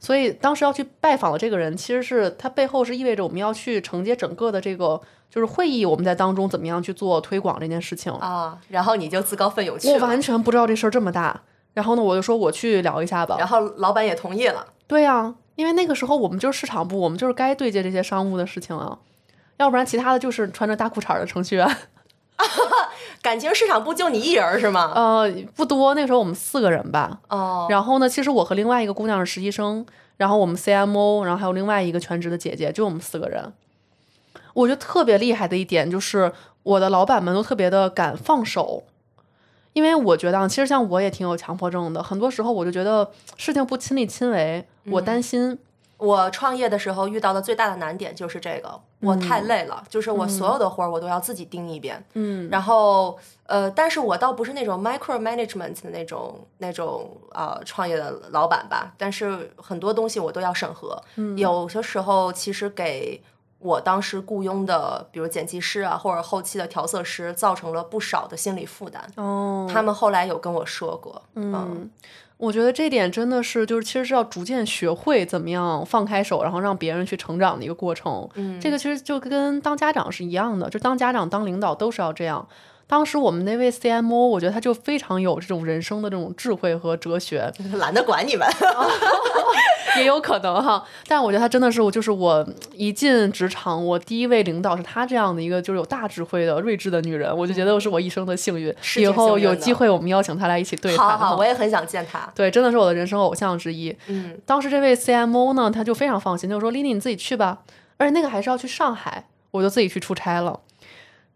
[0.00, 8.58] 所以当时要去拜访的这个人，其实是他背后是意味着我们要去承接整个的这个就是会议，我们在当中怎么样去做推广这件事情啊。
[8.68, 11.40] 然后你就自告奋勇去，我完全不知道这事儿这么大。
[11.72, 13.36] 然后呢，我就说我去聊一下吧。
[13.38, 14.66] 然后老板也同意了。
[14.86, 18.98] 对呀，因为那个时候我们就是市场部，我们就是该对接这些商务的事情啊，
[19.56, 21.76] 要不然其他的就是穿着大裤衩的程序员。
[23.22, 24.92] 感情市场部就你一人是吗？
[24.94, 27.18] 呃，不多，那个时候我们四个人吧。
[27.28, 27.66] 哦。
[27.70, 29.86] 然后呢，其实我和另外一个姑娘是实习生，
[30.16, 33.52] 然后我们 CMO，然后还有另外一个全职的姐姐，就我们四个人。
[34.52, 38.84] 我觉得特别厉害的一点就是，我的老板们都特别的敢放手。
[39.72, 45.58] 因为我觉得，其实像我也挺有强迫症的，很多时候我就觉得事情不亲力亲为，我担心。
[45.96, 52.04] 我创业的时候遇到的最大的难点就是这个，我太累了，就是我所有的活儿我都要自己盯一遍。
[52.14, 61.00] 嗯，然后呃，但是我倒不是那种 micro management 的那种那种啊创业的老板吧，但是很多东西我都要审核。
[61.16, 63.22] 嗯，有些时候其实给。
[63.60, 69.02] 我当时雇佣的，比如剪辑师啊，或者后期的调色师，造成了不少的心理负担。
[69.16, 71.22] 哦，他们后来有跟我说过。
[71.32, 71.90] 嗯，
[72.44, 78.28] 我觉得这点真的是，就是其实是要逐渐学会怎么样放开手，然后让别人去成长的一个过程。
[78.34, 82.46] 嗯，这个其实就跟当家长是一样的，就当家长、当领导都是要这样。
[82.94, 88.46] 当时我们那位 CMO，我觉得他就非常有这种人生的这种智慧和哲学， 懒得管你们，
[89.98, 90.84] 也有可能哈。
[91.08, 98.72] 但我觉得他真的是我，就是我一进职场，我第一位领导是他这样的一个就是有大智慧的睿智的女人，我就觉得是我一生的幸运。
[98.98, 101.18] 以后有机会我们邀请他来一起对谈。
[101.18, 102.30] 好，我也很想见他。
[102.32, 103.92] 对，真的是我的人生偶像之一。
[104.06, 107.58] 嗯，当时这位 CMO 呢，他就非常放心，就说 Lily 你自己去吧，
[107.96, 110.60] 而且那个还是要去上海，我就自己去出差了。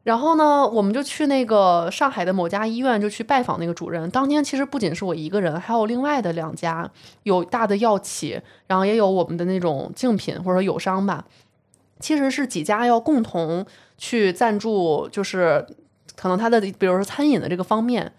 [0.09, 4.09] 然后呢，我们就去那个上海的某家医院，就去拜访那个主任。
[4.09, 6.90] 当天其实不仅是我一个人，还有另外的两家
[7.25, 11.27] 有大的药企，然后也有我们的那种竞品或者说友商吧。
[12.01, 13.66] 其实是几家要共同
[13.99, 15.66] 去赞助，就是
[16.16, 18.11] 可能他的比如说餐饮的这个方面，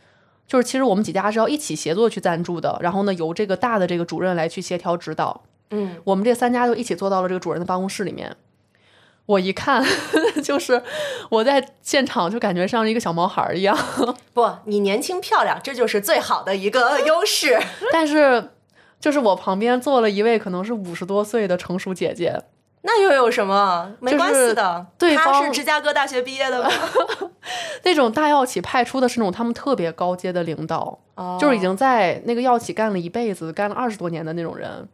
[0.45, 2.77] 就是其实我们几家是要一起协作去赞助的。
[2.81, 5.41] 然后呢，由这个大的这个主任来去协调指导。
[5.71, 8.37] 嗯，我们这三家就一起坐到了这个主任的办公室里面。
[9.29, 9.85] 我一看，
[10.43, 10.81] 就是
[11.29, 13.77] 我在现场就感觉像一个小毛孩儿一样。
[14.33, 17.59] 不，你年轻漂亮，这就是最好的一个 优势。
[17.91, 18.49] 但是，
[18.99, 22.41] 就是我旁边坐了一位可能是五十多岁的成熟姐姐。
[22.81, 23.91] 那又有什么？
[23.99, 24.87] 没关系的。
[24.97, 26.71] 对方是芝加哥大学毕业的吗？
[27.83, 30.97] 那种大药企派出的是那种他们特别高阶的领导，
[31.39, 34.89] 就是已经在那个药企干了一辈子、干了二十多年的那种人。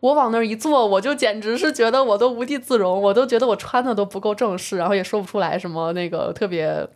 [0.00, 6.88] 我往那儿一坐，我就简直是觉得我都无地自容，我都觉得我穿的都不够正式，然后也说不出来什么那个特别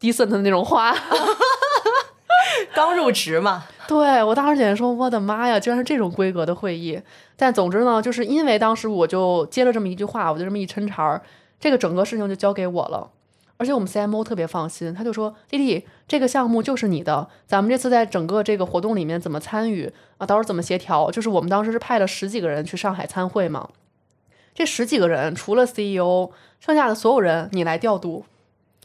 [0.00, 0.94] decent 的那种话。
[2.74, 7.00] 刚入职嘛，对我当时简直说我的妈呀，居然是这种规格的会议。
[7.36, 11.22] 但总之呢，就是因为当时我就接了这么一句话，我就这么一抻茬儿，
[11.60, 13.08] 这个整个事情就交给我了。
[13.56, 17.28] 而且我们 CMO 特别放心，他就说：“丽丽，这个项目就是你的。
[17.46, 20.26] 咱们这次在整个这个活动里面怎么参与啊？
[20.26, 21.10] 到时候怎么协调？
[21.10, 23.68] 就是我们当时是派了十几个人去上海参会嘛。
[24.54, 28.24] 这十几个人除了 CEO，剩下的所有人你来调度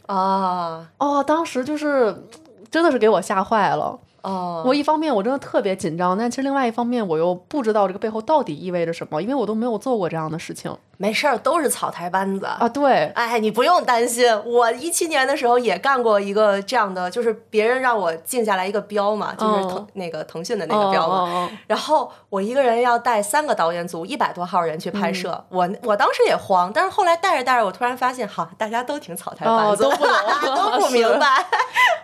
[0.05, 0.89] 啊！
[0.97, 2.23] 哦，当时就是
[2.69, 10.75] 真的是给我吓坏了。”哦，我一方面我真的特别紧张，但其实另外一方面我又不知道这个背后到底意味着什么，因为我都没有做过这样的事情。
[10.97, 12.67] 没事儿，都是草台班子啊。
[12.69, 21.49] 对，哎，你不用担心，我一七年的时候也干过一个这样的，就是别人让我静下来一个标嘛，就是腾那个腾讯的那个标嘛。
[21.67, 30.13] 然后我一个人要带三个导演组，一百多号人去拍摄，我我当时也慌，但是后来带着带着，我突然发现，好，大家都挺草台班子，都不懂，
[30.71, 31.45] 都不明白。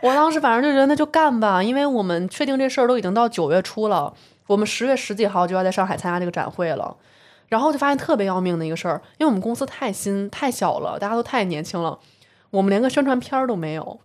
[0.02, 2.24] 我当时反正就觉得那就干吧，因为我们。
[2.34, 4.12] 确定这事儿都已经到九月初了，
[4.48, 6.96] 我们十月十几号就要在上海参加这个展会了，
[7.54, 12.00] 然后就发现特别要命的一个事儿，因为我们公司太新太小了，大家都太年轻了，
[12.50, 14.00] 我们连个宣传片儿都没有。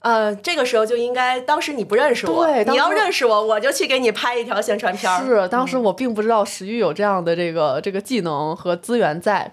[0.00, 5.24] 呃，这个时候就应该，当时你不认识我，你要认识我，我就去给你拍一条宣传片儿。
[5.24, 9.52] 是，当时我并不知道石玉有这样的这个这个技能和资源在，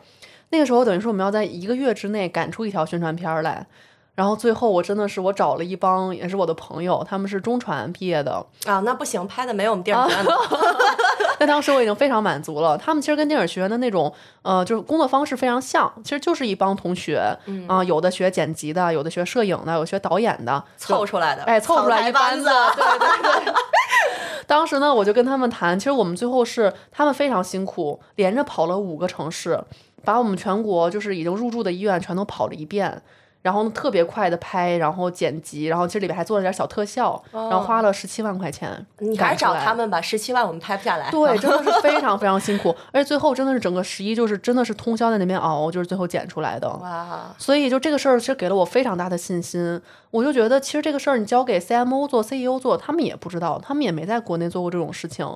[0.50, 3.68] 那个时候等于说我们要在一个月之内赶出一条宣传片儿来。
[4.16, 8.34] 然后最后我真的是我找了一帮也是我的朋友，他们是中传毕业的
[8.66, 10.34] 啊，那不行，拍的没有我们电影学院的。
[11.40, 12.78] 那当时我已经非常满足了。
[12.78, 22.46] 他们其实跟电影学院的那种呃，就是工作方式非常像，其实就是一帮同学啊，有的学剪辑的，有的学摄影的，有学导演的，凑出来的，哎，凑出来一班子。
[22.46, 23.54] 对对对。
[24.46, 29.60] 当时呢，我就跟他们谈，其实我们最后是他们非常辛苦，连着跑了五个城市，
[30.04, 33.02] 把我们全国就是已经入住的医院全都跑了一遍。
[33.44, 38.84] 然后特别快的拍，然后剪辑，然后其实里面还做了点小特效，然后花了十七万块钱。
[39.00, 41.12] 你还是找他们吧，十七万我们拍不下来。
[41.12, 46.70] 对， 真的是非常非常辛苦，而且最后真的是整个十一就是真的是通宵在那边熬，就是最后剪出来的。
[46.78, 47.36] 哇！
[47.38, 55.28] 所以就这个事儿其实给了我非常大的信心，我就觉得其实这个事儿你交给 CMO 做、CEO 做，他们也不知道，他们也没在国内做过这种事情。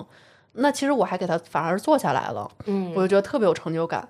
[0.54, 4.08] 那其实我还给他反而做下来了，嗯，我就觉得特别有成就感。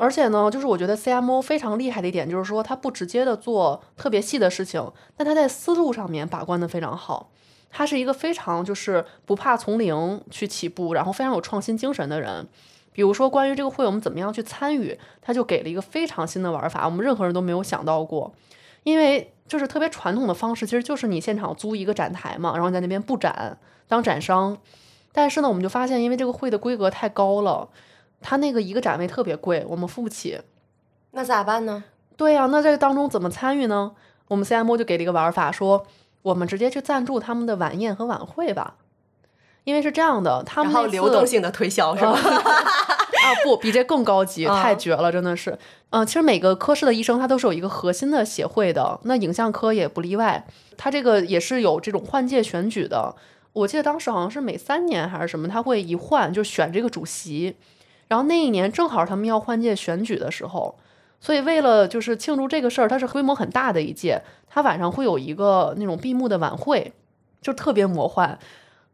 [0.00, 7.30] 而且呢，就是我觉得 CMO 非常厉害的一点，就是说他不直接的做特别细的事情，但他在思路上面把关的非常好。
[7.70, 12.48] 他是一个非常就是不怕从零去起步，然后非常有创新精神的人。
[12.92, 18.32] 比如说关于这个会我们怎么样去参与，他就给了一个非常新的玩法，我们任何人都没有想到过。
[18.84, 24.56] 因为就是特别传统的方式，其实就是你现场租一个展台嘛，然后在那边布展当展商。
[25.12, 27.68] 但是呢，我们就发现，因为这个会的规格太高了。
[28.20, 30.38] 他那个一个展位特别贵，我们付不起，
[31.12, 31.84] 那咋办呢？
[32.16, 33.92] 对呀，那这个当中怎么参与呢？
[34.28, 35.86] 我们 CMO 就给了一个玩法，说
[36.22, 38.76] 我们直接去赞助他们的晚宴和晚会吧，
[39.64, 42.12] 因为是这样的，他们然后流动性的推销是吧？
[43.20, 45.58] 啊，不比这更高级， 太绝了，真的是。
[45.90, 53.14] 嗯，其实每个科室的医生他都是有一个核心的协会的，那影像科也不例外，他这个也是有这种换届选举的。
[53.52, 57.56] 我记得当时好像是每三年还是什么，他会一换就选这个主席。
[58.10, 60.76] 然后那一年正好他们要换届选举的时候，
[61.20, 66.92] 所以为了就是庆祝这个事儿，它是规模很大的一届，它晚上会有一个那种闭幕的晚会，
[67.40, 68.36] 就特别魔幻，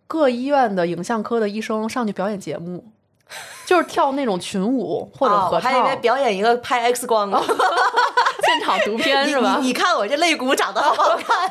[0.07, 2.85] 各医院的影像科的医生上去表演节目，
[3.65, 7.41] 就是跳那种群舞或者合唱，还以为表演一个拍 X 光的
[8.57, 9.59] 现场读片是吧？
[9.61, 11.51] 你看我这肋骨长得好不好看？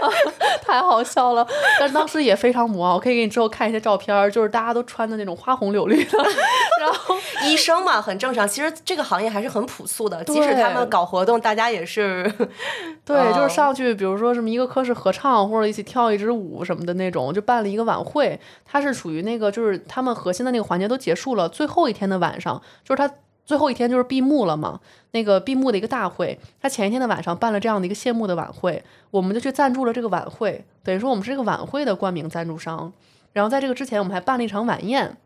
[0.62, 1.46] 太好笑了，
[1.78, 6.18] 但是当时也非常魔，我可以给你之后看一些照片，就是大家都穿的那种花红柳绿的。
[6.80, 8.46] 然后医生嘛，很正常。
[8.46, 12.30] 其实这个行业还是很朴素的，即使他们搞活动，大家也是
[13.04, 18.38] 对，就是上去，比如说什么一个科室合唱或者一起跳一支舞什么的那种，就办了一个晚会。
[18.64, 23.10] 它是属于那个，就是他们核心的那个环节都结束了，最后一天的晚上，就是他。
[23.48, 24.78] 最后一天就是闭幕了嘛，
[25.12, 32.92] 那个闭幕的一个大会，他前一天的晚上办了这样的一个谢幕的晚会，我们就去赞助了这个晚会，等于说我们是这个晚会的冠名赞助商。
[33.32, 35.16] 然后在这个之前，我们还办了一场晚宴，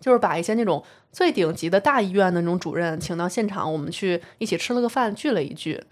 [0.00, 5.84] 就是把一些那种最顶级的大医院的那种主任请到现场，我们去一起吃了个饭，聚了一聚。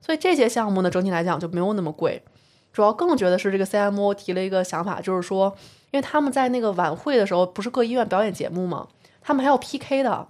[0.00, 2.20] 所以这些项目呢，整体来讲就没有那么贵。
[2.72, 5.56] 主要更觉得是这个 CMO 提了一个想法，就是说，
[5.92, 8.88] 因为他们在那个晚会的时候，不是各医院表演节目吗？
[9.22, 10.26] 他们还要 PK 的。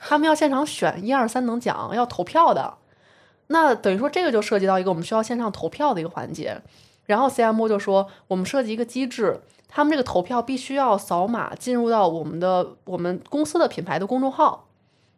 [0.00, 2.74] 他们要现场选一二三等奖，要投票的，
[3.48, 6.60] 那等于说这个就涉及到一个我们需要线上投票的一个环节。
[7.06, 14.68] 然后 CMO 就说，我们设计一个机制，他们这个投票必须要扫码进入到我们的我们公司的品牌的公众号，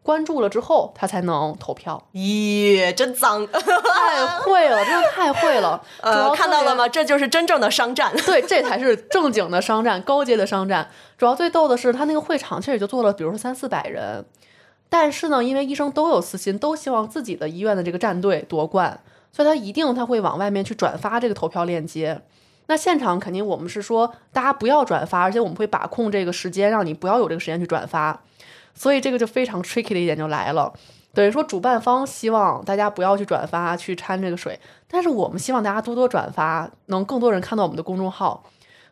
[0.02, 2.02] 关注了之后他才能投票。
[2.12, 3.46] 咦，真脏！
[3.46, 5.80] 太 会了，真的太会了。
[6.02, 6.88] 呃，看到了吗？
[6.88, 8.12] 这就是真正的商战。
[8.26, 10.90] 对，这才是正经的商战，高阶的商战。
[11.16, 14.24] 主要最逗的是，他那个会场其实也就坐了，比如说三四百人。
[14.88, 19.00] 但是呢，因为医生都有私心，都希望自己的医院的这个战队夺冠，
[19.32, 22.22] 所以他一定他会往外面去转发这个投票链接。
[22.68, 28.20] 那现场肯定我们是说大家不要转发，而且我们会把控这个时间，让你不要有这个时间去转发。
[28.74, 30.72] 所以这个就非常 tricky 的一点就来了，
[31.14, 38.44] 等于说主办方希望大家不要去转发去掺这个水，但是我们希望大家多多转发，能更多人看到我们的公众号。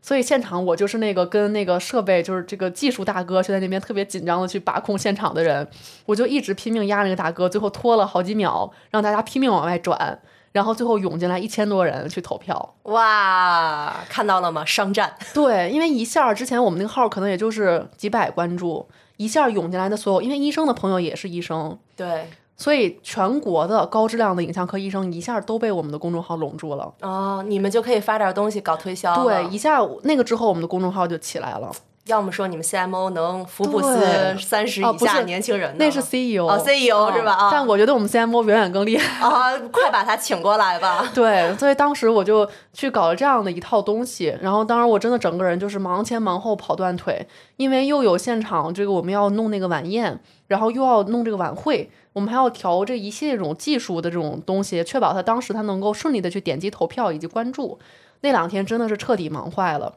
[0.04, 5.66] 所以现场我就是那个跟那个设备就是这个技术大哥，就在那边特别紧张的去把控现场的人，
[6.04, 10.20] 我就一直拼命压那个大哥，最后拖了好几秒，让大家拼命往外转，
[10.52, 12.74] 然后最后涌进来一千多人去投票。
[12.82, 14.62] 哇，看到了吗？
[14.66, 15.14] 商战。
[15.32, 18.86] 对，因为一下之前我们那个号可能也就是几百关注，
[19.16, 21.78] 一下涌进来的所有，因为医生的朋友也是医生。
[21.96, 22.28] 对。
[22.56, 26.92] 所以全国的高质量的影像科医生一下都被我们的公众号笼住了。
[27.00, 29.24] 哦，你们就可以发点东西搞推销。
[29.24, 31.72] 对，一下那个之后，我们的公众号就起来了。
[32.06, 37.32] 要么说你们 CMO 能福布斯三十以下年轻人，那是 CEO 哦，CEO 是吧？
[37.32, 39.58] 啊，但我觉得我们 CMO 远远更厉害啊！
[39.72, 41.08] 快把他请过来吧。
[41.14, 51.90] 对，所以当时我就去搞了这样的一套东西，然后当时我真的整个人就是忙前忙后跑断腿，因为又有现场这个我们要弄那个晚宴，然后又要弄这个晚会。
[52.12, 57.78] 我们还要调这一系列这种技术的这种东西，确保他当时他能够顺利的去点击投票以及关注。
[58.20, 59.94] 那两天真的是彻底忙坏了。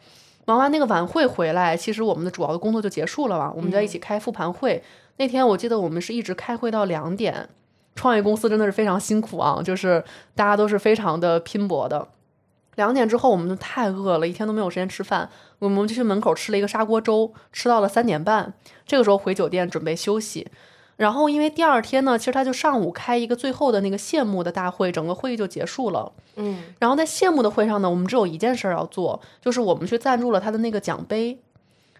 [0.47, 3.51] 忙完那个晚会回来，其实我们的主要的工作就结束了嘛。
[3.53, 4.81] 我们在一起开复盘会。
[5.17, 7.49] 那天我记得我们是一直开会到两点。
[7.95, 10.01] 创业公司真的是非常辛苦啊，就是
[10.35, 12.07] 大家都是非常的拼搏的。
[12.75, 18.53] 两点之后我们就太饿了，一天都没有时间吃饭，我们就去门口吃了一个砂锅粥，吃到了三点半。
[18.85, 20.47] 这个时候回酒店准备休息。
[20.97, 26.11] 然后因为第二天呢，其实他就上午开一个最后的那个谢幕的大会，整个会议就结束了。
[26.35, 31.39] 嗯，然后在谢幕的会上呢，我们只有一件事儿要做，就是我们去赞助了他的那个奖杯。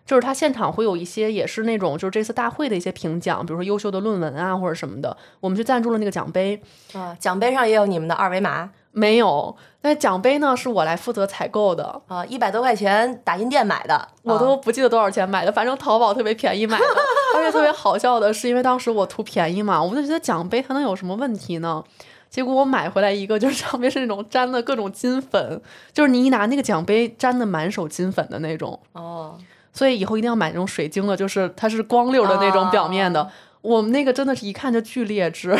[0.05, 6.57] 就是他现场会有一些也是那种就是这次大会的一些评奖，比如说优秀的论文啊或者什么的，我们去赞助了那个奖杯
[6.93, 9.55] 啊，奖杯上也有你们的二维码没有？
[9.81, 16.85] 那奖杯呢是我来负责采购的啊，一百多块钱打印店买的，我都不记得多少钱买的，反正淘宝特别便宜买的，
[17.37, 21.83] 而且特别好笑的是，因为当时我图便宜嘛，我就觉得奖杯它能有什么问题呢？
[22.29, 25.61] 结果我买回来一个，就是上面是那种沾的各种金粉，
[25.93, 29.37] 就是你一拿那个奖杯沾的满手金粉的那种哦。
[29.71, 33.29] 所以以后一定要买那种水晶的，就是它是光溜的那种表面的。
[33.68, 35.53] 我们那个真的是一看就巨劣质，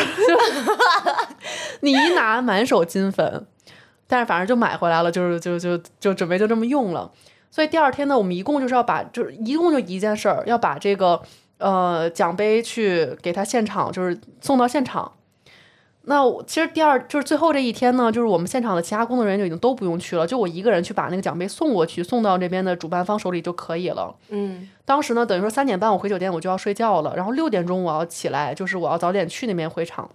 [1.82, 3.46] 你一拿满手金粉，
[4.08, 7.12] 但是反正就买回来了，就是就就就准备就这么用了。
[7.52, 11.22] 所以第二天呢，我们一共就是要把，就是一共就一件事儿，要把这个
[11.58, 15.12] 呃奖杯去给他现场，就是送到现场。
[16.10, 24.16] 那其实第二就是最后这一天呢，就是我们现场的其他工作人员就已经都不用去了，就我一个人去把那个奖杯送过去，送到这边的主办方手里就可以了。
[24.30, 30.10] 嗯，当时呢，等于说三点半我回酒店我就要睡觉了，然后六点钟我要起来，就是我要早点去那边会场。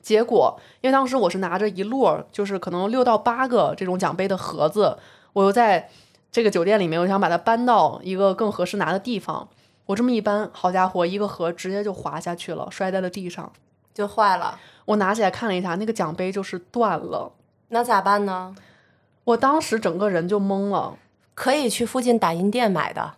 [0.00, 4.96] 结果因为当时我是拿着一摞，就是可能六到八个这种奖杯的盒子，
[5.34, 5.90] 我又在
[6.32, 9.46] 这个酒店里面，我想把它搬到一个更合适拿的地方。
[9.84, 13.52] 我这么一搬，好家伙，一个盒直接就滑下去了，摔在了地上，
[13.98, 14.58] 就坏了。
[14.84, 17.32] 我拿起来看了一下，那个奖杯就是断了，
[17.68, 18.54] 那咋办呢？
[19.24, 20.96] 我当时整个人就懵了。
[21.34, 23.12] 可以去附近打印店买的。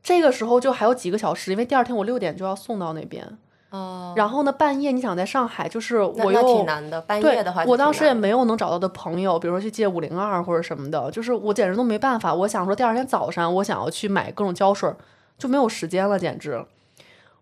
[0.00, 3.26] 这个时候就还有几个小时，因为第二天我六点就要送到那边。
[3.70, 4.12] 哦。
[4.16, 7.00] 然后呢，半夜你想在上海，就是我又挺难的。
[7.00, 12.32] 半夜的话，我当时也没有能找到的朋友，比如说去借五零二或者什么的，就是我简直都没办法。
[12.32, 14.88] 我想说第二天早上我想要去买各种胶水，
[15.36, 16.64] 就没有时间了，简直。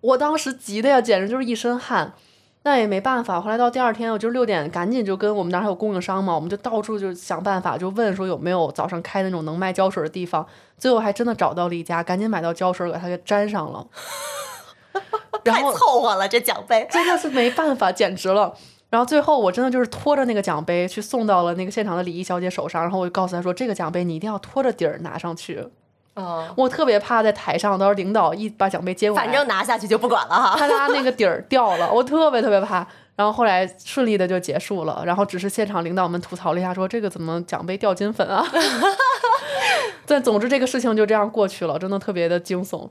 [0.00, 2.14] 我当时急的呀，简直就是一身汗。
[2.64, 10.46] 那也没办法，后来到第二天，我就六点赶紧就跟我们那儿还有供应商嘛，我们就到处就想办法，就问说有没有早上开那种能卖胶水的地方。
[10.78, 13.86] 最后还真的找到了一家，赶紧买到胶水给它给粘上了。
[15.44, 18.54] 太凑合了，这奖杯真的是没办法，简直了。
[18.90, 25.66] 然后最后我真的就是拖着那个奖杯去送到了那个现场的礼仪小姐手上，然后我就告诉她说，这个奖杯你一定要拖着底儿拿上去。
[26.14, 30.54] 哦，我特别怕在台上，到时候领导一把奖杯接过来，反正拿下去就不管了哈。
[30.58, 32.86] 他家那个底儿掉了，我特别特别怕。
[33.14, 38.44] 然后后来顺利的就结束了，然后只是现场领导们吐槽了一下，说这个怎么奖杯掉金粉啊？
[40.06, 42.88] 但总之这个事情就这样过去了，真的特别的惊悚。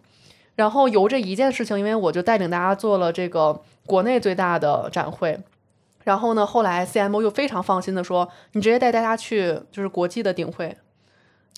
[0.56, 5.40] 然后由这一件事情，因为我就带领大家做了这个国内最大的展会，
[6.04, 10.78] 然后呢，后来 CMO 又非常放心的说，你直接带大家去就是国际的顶会。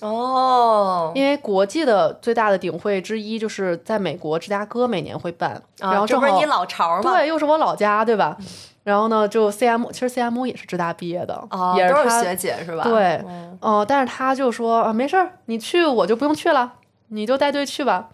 [0.02, 7.02] 哦，因为国际的最大的顶会之一就是在美国芝加哥每年会办，然后这不是你老巢吗？
[7.02, 8.36] 对，又是我老家，对吧？
[8.82, 11.42] 然后呢，就 CM，其实 CMO 也是浙大毕业的，
[11.76, 12.82] 也是学姐是吧？
[12.84, 13.24] 对，
[13.60, 16.74] 嗯，但是他就说啊，没事儿，你去我就不用去了，
[17.08, 18.10] 你就带队去吧，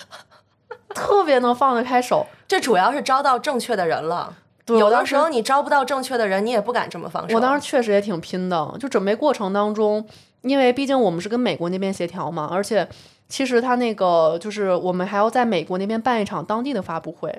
[0.94, 2.26] 特别能放得开手。
[2.46, 4.34] 这主要是招到正确的人了，
[4.66, 7.34] 有的时候你招不到正确的人，你也不敢这么放手。
[7.36, 10.06] 我当时确实也挺拼的，就准备过程当中。
[10.48, 12.88] 因为毕竟我们是跟美国那边协调嘛，而且
[13.28, 17.30] 其实他那个就是我们还要在美国那边办一场当地的发布会，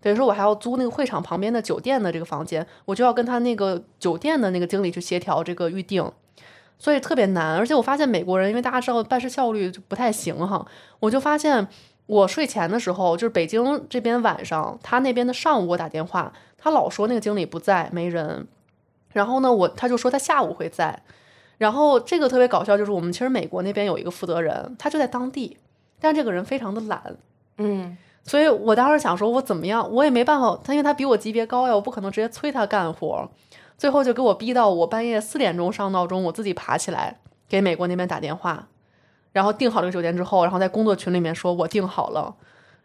[0.00, 6.08] 等于说我还要租那个会场旁边的酒店的这个房间，我就要跟他那个酒店的那个经理去协调这个预定，
[6.78, 7.56] 所以特别难。
[7.56, 10.64] 而且我发现美国人，因为大家知道办事效率就不太行哈，
[11.00, 11.66] 我就发现
[12.06, 18.46] 我睡前的时候，就是北京这边晚上，他那边的上午我打电话，他老说那个经理不在，没人，
[19.12, 21.02] 然后呢我他就说他下午会在。
[21.62, 25.56] 然后这个特别搞笑，就是我们其实美国那边有一个负责人，他就在当地，
[26.00, 27.14] 但这个人非常的懒，
[27.58, 33.30] 嗯，所以我当时想说，我怎么样，我也没办法，他因为他比我级别高呀，我不可能直接催他干活，
[33.78, 38.66] 最后就给我逼到我半夜四点钟上闹钟，我自己爬起来给美国那边打电话，
[39.30, 42.34] 然后订好这个酒店之后，然后在工作群里面说我订好了，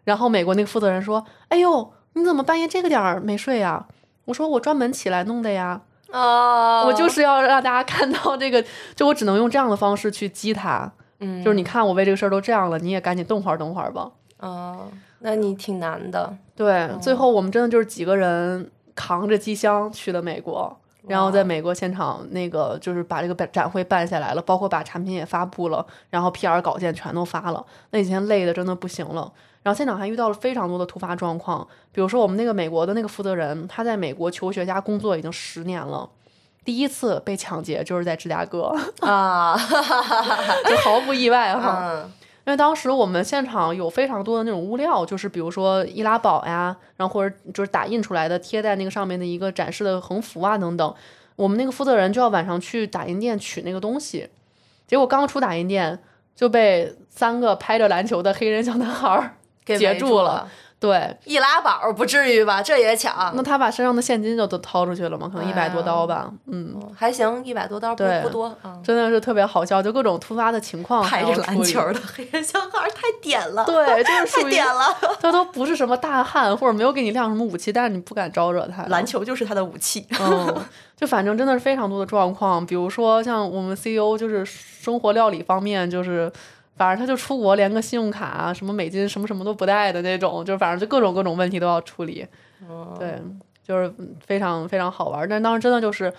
[0.03, 3.87] 然后美国那个负责人说，哎呦，你怎么半夜这个点儿没睡呀？
[4.25, 5.81] 我说我专门起来弄的呀。
[6.11, 8.63] 哦，我就是要让大家看到这个，
[8.95, 14.09] 就我只能用这样的方式去激他，嗯，就是你看我为这个事儿都这样了，你也赶紧动会儿动会儿吧。
[14.39, 14.87] 哦，
[15.19, 16.35] 那你挺难的。
[16.55, 20.75] 对，最后我们真的就是几个人扛着机箱去了美国，
[21.07, 29.31] 然后在美国现场那个就是把这个展会办下来了，包括把产品也发布了，然后 PR 稿件全都发了，那几天累的真的不行了。
[29.67, 36.09] 然后现场还遇到了非常多的突发状况，比如说我们那个美国的那个负责人，他在美国求学加工作已经十年了，
[36.63, 38.73] 第一次被抢劫就是在芝加哥
[39.05, 39.57] 啊，
[40.69, 42.09] 就毫不意外哈。
[42.45, 50.95] 因为当时我们现场有非常多的那种物料，就是比如说易拉宝呀，然后或者就是打印出来的贴在那个上面的一个展示的横幅啊等等。
[51.35, 54.29] 我们那个负责人就要晚上去打印店取那个东西，
[54.87, 55.99] 结果刚出打印店
[56.33, 59.36] 就被三个拍着篮球的黑人小男孩
[59.75, 60.47] 截住了。
[60.79, 62.61] 对，易拉宝不至于吧？
[62.61, 63.33] 这也抢？
[63.35, 65.27] 那他把身上的现金就都掏出去了吗？
[65.27, 66.31] 可能一百多刀吧。
[66.45, 68.55] 嗯，还行，一百多刀不不多。
[68.83, 71.03] 真的是特别好笑，就各种突发的情况。
[71.03, 73.65] 拍着篮球的黑人小孩太点了。
[73.65, 74.95] 对，就是太点了。
[75.19, 78.83] 他都不是什么大汉，或者没有给你亮什么武器，但是你不敢招惹他。
[78.83, 80.05] 篮球就是他的武器。
[80.19, 80.55] 嗯，
[80.95, 86.31] 就反正真的是非常多的状况，比如说像我们 CEO 就是生活料理方面就是。
[86.77, 92.25] 反正他就出国连个信用卡什么美金什么什么都不带的那种，就反正就各种各种问题都要处理。
[92.99, 93.19] 对，
[93.63, 93.91] 就是
[94.25, 95.27] 非常非常好玩。
[95.27, 96.13] 但当时真的就是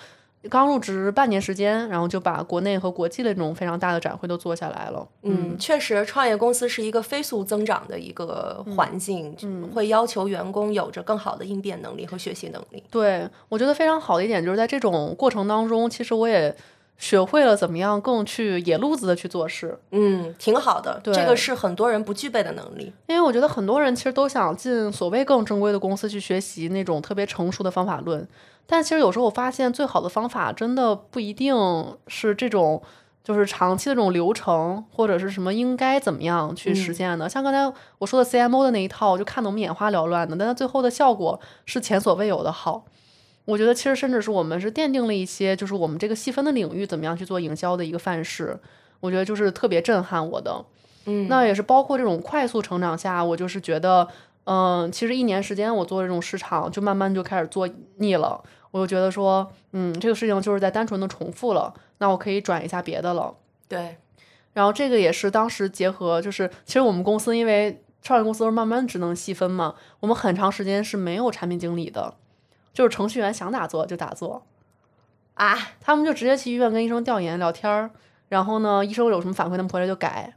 [0.49, 5.07] 刚入职半年时间，然后就把国内和国际的这种非常大的展会都做下来了。
[5.23, 12.83] 嗯，确实，创业公司是一个飞速增长的一个环境，嗯会要求员工有着更好的应变能力和学习能力。
[12.91, 16.55] 对，我觉得非常好的一点就是在这种过程当中，其实我也。
[16.99, 21.01] 学会了怎么样更去野路子的去做事，嗯，挺好的。
[21.05, 22.93] 这个是很多人不具备的能力。
[23.07, 28.27] 因为我觉得很多人其实都想进所谓更正规的公司去学习那种特别成熟的方法论，
[28.67, 31.55] 但其实有时候我发现最好的方法真的不一定
[32.09, 32.83] 是这种，
[33.23, 37.29] 就是长期的这种流程或者是什么应该怎么样去实现的。
[37.29, 42.85] 像刚才我说的 CMO 的那一套，就看得我们眼花缭乱的，但它最后的效果是前所未有的好。
[43.49, 48.61] 我觉得其实甚至是我们是奠定了一些，就是我们这个细分的领域怎么样去做营销的一个范式。
[49.01, 50.63] 我觉得就是特别震撼我的。
[51.07, 54.07] 嗯，那也是包括这种快速成长下，我就是觉得，
[54.45, 58.39] 嗯，其实一年时间我做这种市场，就慢慢就开始做腻了。
[58.71, 63.35] 我就觉得说，嗯，这个事情就是在单纯的重复了，那我可以转一下别的了。
[63.67, 63.97] 对。
[64.53, 72.13] 然后这个也是当时结合，就是其实我们公司因为创业公司都是慢慢职能细分嘛，我们很长时间是没有产品经理的。
[72.73, 74.43] 就是程序员想打坐就打坐，
[75.35, 77.91] 啊，他们就直接去医院跟医生调研聊天儿，
[78.29, 80.35] 然后呢，医生有什么反馈，他们回来就改。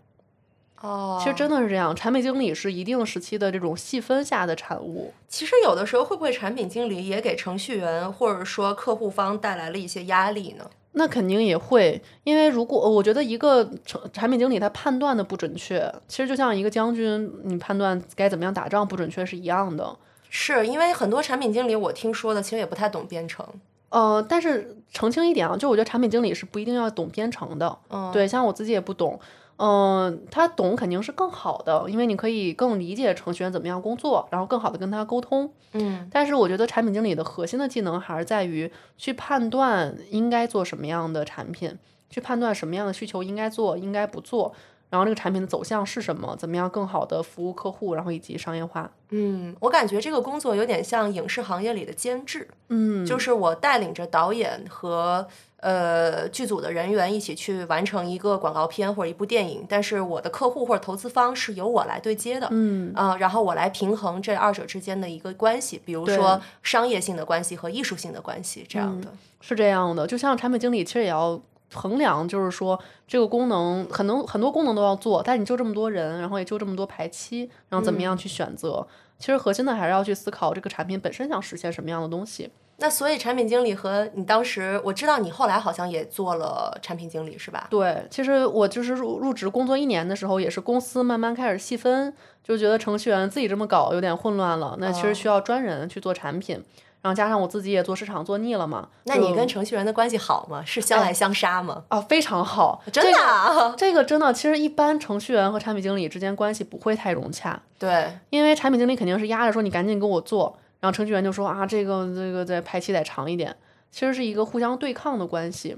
[0.82, 5.14] 哦，其实真的是这样，产品经理是一定时期的这种细分下的产物。
[5.28, 10.68] 其实有的时候会不会产品经理也给程序员或者说客户方带来了一些压力呢？
[10.94, 19.96] 那肯定也会，因为如果我觉得一个产产品经理他判断的不准确，其实就像一个将军，你判断该怎么样打仗不准确是一样的。
[20.34, 23.46] 是因为很多产品经理，我听说的其实也不太懂编程。
[23.90, 27.78] 呃，但是澄清一点啊，就我觉得产品经理是不一定要懂编程的。
[27.90, 29.20] 嗯，对，像我自己也不懂。
[29.58, 35.52] 嗯，他懂肯定是更好的，因为你可以更理解程序员怎么样工作，然后更好的跟他沟通。
[35.74, 41.78] 嗯，但是我觉得产品经理的核心的技能还是在于去判断应该做什么样的产品，
[42.10, 44.54] 去判断什么样的需求应该做，应该不做。
[44.92, 46.36] 然后这个产品的走向是什么？
[46.38, 47.96] 怎么样更好的服务客户？
[47.96, 48.92] 然后以及商业化。
[49.10, 52.46] 嗯，我感觉这个工作有点像影视行业里的监制。
[52.68, 55.26] 嗯，就是我带领着导演和
[55.62, 62.50] 呃剧组的人员一起去完成一个广告片或者一部电影，但是我的客户或者投资方是由我来对接的。
[62.52, 69.08] 嗯啊，然后我来平衡这二者之间的一个关系，比如说商业性的关系和艺术性的关系这样的。
[69.40, 71.42] 是这样的，就像产品经理其实也要。
[71.74, 78.86] 衡量就是说，这个功能可能很多功能都要做，但你就这么多人，然后也就这么多排期，然后怎么样去选择？
[79.18, 82.50] 其实核心的还是要去思考这个产品本身想实现什么样的东西。
[82.78, 87.68] 那所以产品经理和你当时，我知道你后来好像也做了产品经理，是吧？
[87.70, 92.12] 对，其实我就是入入职工作一年的时候，也是公司慢慢开始细分，
[92.44, 96.64] 就觉得程序员自己这么搞有点混乱了，那其实需要专人去做产品。
[97.02, 100.64] 然后加上我自己也做市场做腻了嘛，那你跟程序员的关系好吗？
[100.64, 101.84] 是相爱相杀吗？
[101.88, 107.60] 啊，非常好，真的，这个真的，其实一般程序员和产品经理之间关系不会太融洽。
[107.80, 113.56] 对，因为产品经理肯定是压着说你赶紧给我做，然后程序员就说啊这个这个在排期得长一点，
[113.90, 115.76] 其实是一个互相对抗的关系。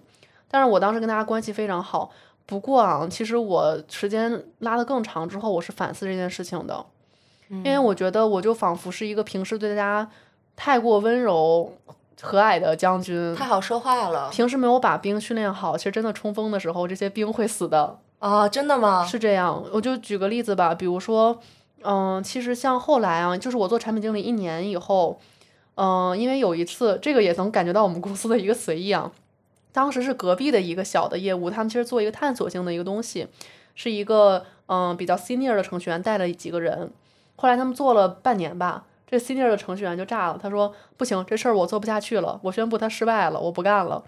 [0.51, 2.11] 但是我当时跟大家关系非常好，
[2.45, 6.85] 不过啊，其实我时间拉得更长之后，我是反思这件事情的，
[7.49, 10.09] 因为我觉得我就仿佛是一个平时对大家。
[10.55, 11.73] 太过温柔
[12.21, 14.29] 和蔼的将军，太好说话了。
[14.29, 18.47] 平时没有把兵训练好，其实真的冲锋的时候，这些兵会死的啊！
[18.47, 19.05] 真的吗？
[19.05, 19.63] 是这样。
[19.73, 21.37] 我就举个例子吧，比如说，
[21.81, 25.19] 嗯，其实像后来啊，就是我做产品经理一年以后，
[25.75, 29.11] 嗯，因为有一次，这个也能感觉到我们公司的一个随意啊。
[29.73, 33.27] 当时是隔壁的一个小的业务，他们其实做一个探索性的一个东西，
[33.75, 36.91] 是一个嗯比较 senior 的程序员带了几个人，
[37.35, 38.85] 后来他们做了半年吧。
[39.05, 44.03] 这 senior 的程序员就炸了，他说：“不行，这事儿我做不下去了，我宣布他失败了，我不干了。”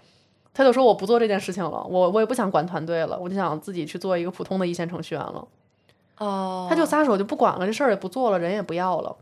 [0.52, 5.46] 他就说：“我不做这件事情了，我我也不想管团队了，我就想自己去做一个普通的一线程序员了。”
[6.18, 9.14] 哦，他就撒手就不管了，这事儿也不做了，人也不要了。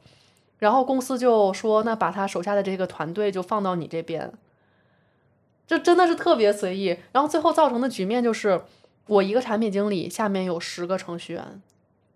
[0.60, 4.32] 然后公司就说，那把他手下的这个团队就放到你这边，
[5.66, 6.96] 这真的是特别随意。
[7.10, 8.62] 然后最后造成的局面就是，
[9.08, 11.60] 我一个产品经理下面有十个程序员。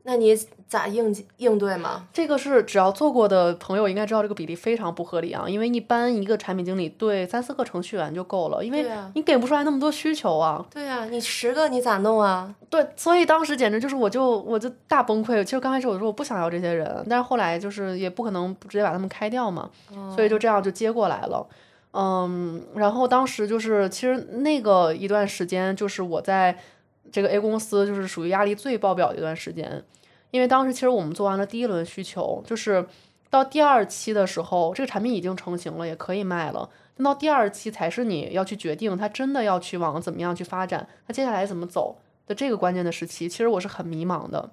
[0.04, 0.34] 那你
[0.66, 2.06] 咋应应对嘛？
[2.12, 5.44] 这个是只要做过的朋友应该知道，这个比例非常不合理啊！
[5.46, 10.64] 因为一般一个产品经理对三四个程序员就够了，因为你给不出来那么多需求啊。
[10.72, 12.54] 对啊、你十个你咋弄啊？
[12.70, 15.44] 对，所以当时简直就是我就我就大崩溃。
[15.44, 19.68] 其实刚开始我说我不想要这些人，但是后来就是也不可能直接把他们开掉嘛，
[20.14, 21.46] 所以就这样就接过来了。
[21.92, 26.56] 嗯，然后当时就是其实那个一段时间，就是我在
[27.10, 29.82] 这个 A 公司就是属于压力最爆表的一段时间，
[30.30, 32.86] 因为当时其实我们做完了第一轮需求，就是
[33.30, 36.68] 到第二期的时候，这个产品已经成型了，也可以卖了。
[36.96, 41.96] 但到第二期才是你要去决定它真的要去往怎么样去发展，它接下来怎么走
[42.26, 44.50] 的这个关键的时期，其实我是很迷茫的。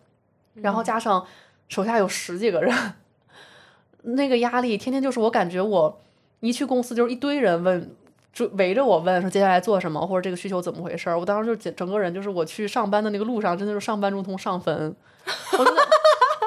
[0.53, 1.25] 然后加上
[1.67, 2.93] 手下有十几个人，
[4.03, 6.01] 那个压力天天就是我感觉我
[6.39, 7.95] 一去公司就是一堆人问。
[8.35, 11.17] 就围着我问说接下来做什么，或者这个需求怎么回事儿。
[11.17, 14.93] 我当时就整整个人就是我去上班的那个路上，真的是上班如同上坟，
[15.57, 15.81] 我就得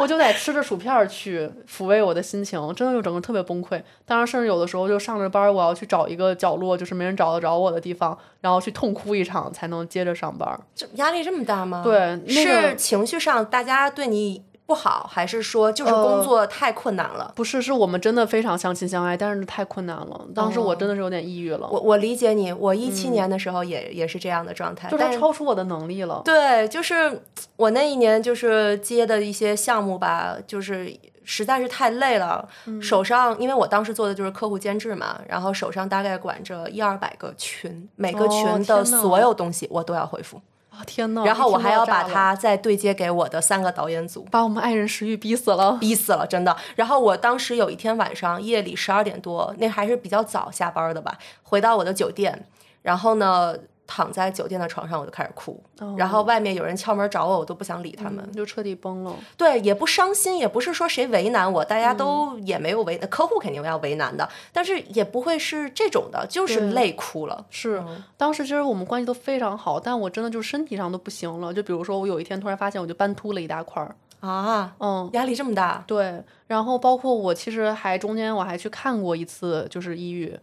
[0.00, 3.82] 我就得吃着薯片儿去抚慰我的心情，真的就整个特别崩溃。
[4.04, 10.60] 当然，甚至有的时候就上着班儿，我要去找一个角落，就是没人找得着我的地方，然后去痛哭一场，才能接着上班儿。
[10.74, 11.80] 这压力这么大吗？
[11.82, 17.32] 对那是情绪上大家对你不好，还是说就是呃工作太困难了？
[17.34, 20.26] 不是，是我们真的非常相亲相爱，但是太困难了。
[20.34, 26.20] 当时我真的是有点抑郁了，我我理解你，我一七年的时候也、也是这样的状态，嗯就是超出我的能力了。
[26.22, 27.22] 对，就是
[27.56, 30.94] 我那一年就是接的一些项目吧，就是
[31.24, 40.38] 实在是太累了，嗯手上因为我当时做的就是客户监制嘛，然后手上大概管着一二百个群，每个哦群的所有东西我都要回复，
[40.78, 41.24] 啊天哪！
[41.24, 44.24] 然后我还要把到炸了它再对接给我的三个导演组。
[44.30, 45.76] 把我们爱人石玉逼死了。
[45.80, 46.56] 逼死了，真的。
[46.76, 52.46] 然后我当时有一天晚上夜里十二点多，那还是比较早下班的吧，回到我的酒店，
[52.82, 53.56] 然后呢
[53.88, 55.60] 躺在酒店的床上我就开始哭，
[55.96, 58.22] 然后外面有人敲门找我，我都不想理他们。
[58.24, 59.12] 嗯就彻底崩了。
[59.36, 67.46] 对，也不伤心，也不是说谁为难我，大家嗯都也没有为，客户肯定要为难的，但是也不会是这种的，就是累哭了。
[67.48, 67.82] 是，
[68.16, 71.52] 当时其实我们关系都非常好，但我真的就是身体上都不行了。
[71.54, 73.96] 就比如说，我有一天突然发现，我就斑秃了一大块儿。
[74.20, 76.22] 啊，嗯，压力这么大，对。
[76.48, 80.36] 然后包括我其实还中间我还去看过一次，就是抑郁，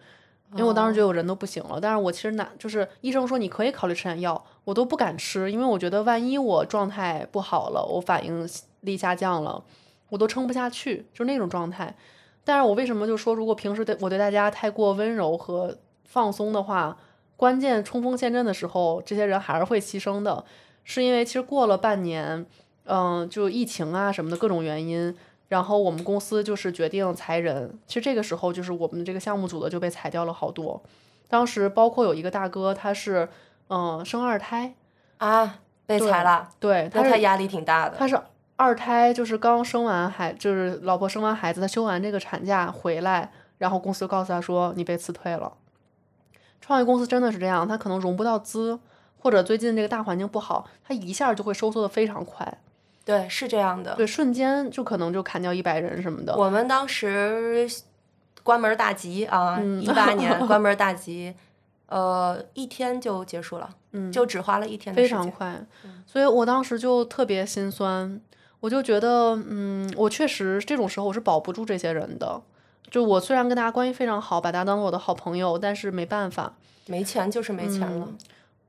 [0.55, 1.79] 因为我当时觉得我人都不行了。
[1.79, 8.49] 但是我其实哪就是医生说你可以考虑吃点药，我都不敢吃，因为我觉得万一我状态不好了，我反应
[8.81, 9.63] 力下降了，
[10.09, 11.95] 我都撑不下去，就那种状态。
[12.43, 16.97] 但是我为什么就说，如果平时对我对大家太过温柔和放松的话，
[17.35, 20.45] 关键冲锋陷阵的时候，这些人还是会牺牲的，
[20.83, 22.45] 是因为其实过了半年，
[22.85, 25.13] 嗯，就疫情啊什么的各种原因，
[25.47, 27.77] 然后我们公司就是决定裁人。
[27.87, 30.81] 其实这个时候，就是我们这个项目组的就被裁掉了好多。
[31.27, 33.27] 当时包括有一个大哥，他是
[33.69, 34.75] 嗯生二胎，
[35.17, 37.95] 啊，被裁了，对，他那他压力挺大的。
[37.97, 38.19] 他是
[38.55, 45.53] 二胎，就是刚生完孩，就是老婆生完孩子，他休完这个产假回来，然后公司就告诉他说你被辞退了。
[46.61, 48.79] 创业公司真的是这样，他可能融不到资，
[49.19, 52.59] 或者最近这个大环境不好，他一下就会收缩的非常快，
[53.05, 53.95] 对，是这样的。
[53.95, 56.35] 对，瞬间就可能就砍掉一百人什么的。
[56.35, 57.69] 我们当时
[58.43, 61.33] 关门大吉啊，嗯一八年 关门大吉，
[61.87, 65.23] 呃，一天就结束了，嗯就只花了一天的非时间。
[65.23, 65.65] 非常快，
[66.07, 68.19] 所以我当时就特别心酸，
[68.59, 72.41] 我就觉得，嗯，我确实这种时候我是保不住这些人的。
[72.89, 76.53] 就我虽然跟大家关系非常好，把大家当做我的好朋友，但是没办法，
[76.87, 78.07] 没钱就是没钱了。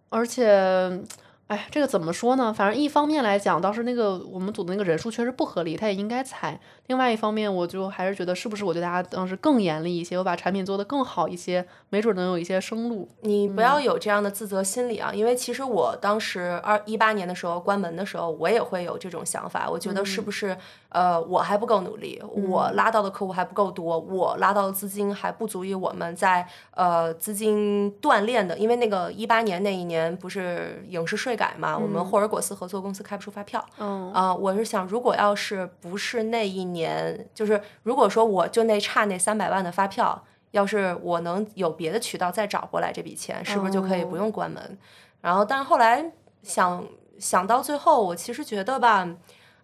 [0.08, 1.00] 而且，
[1.48, 2.52] 哎，这个怎么说呢？
[2.52, 6.58] 反正一方面来讲，当时那个我们组的那个人数确实不合理，他也应该裁。
[6.88, 13.08] 另外一方面，我就还是觉得是不是我对大家当时更严厉一些，我把产品做得更好一些，没准能有一些生路。
[13.20, 19.70] 你不要有这样的自责心理啊，因为其实我当时二一八年的时候关门的时候，我也会有这种想法。
[19.70, 20.56] 我觉得是不是、
[20.88, 33.64] 呃我还不够努力，我拉到的客户还不够多，我拉到的资金还不足以我们在呃资金锻炼的，因为那个一八年那一年不是影视税改嘛，我们霍尔果斯合作公司开不出发票。
[33.78, 44.78] 嗯啊、我是想，如果要是不是那一年，就是如果说我就那差那三百万的发票，要是我能有别的渠道再找过来这笔钱，是不是就可以不用关门？
[45.20, 46.10] 然后，但是后来
[46.42, 46.84] 想
[47.18, 49.06] 想到最后，我其实觉得吧。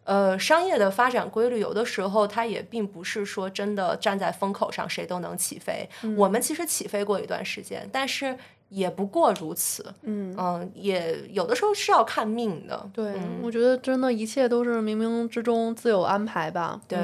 [0.05, 5.89] 呃，商业的发展规律有的时候它也并不是说真的站在风口上谁都能起飞。
[6.17, 8.37] 我们其实起飞过一段时间，但是
[8.73, 9.85] 也不过如此。
[10.03, 12.89] 嗯嗯，也有的时候是要看命的。
[12.93, 16.81] 对，我觉得真的一切都是冥冥之中自有安排吧。
[16.89, 16.99] 对，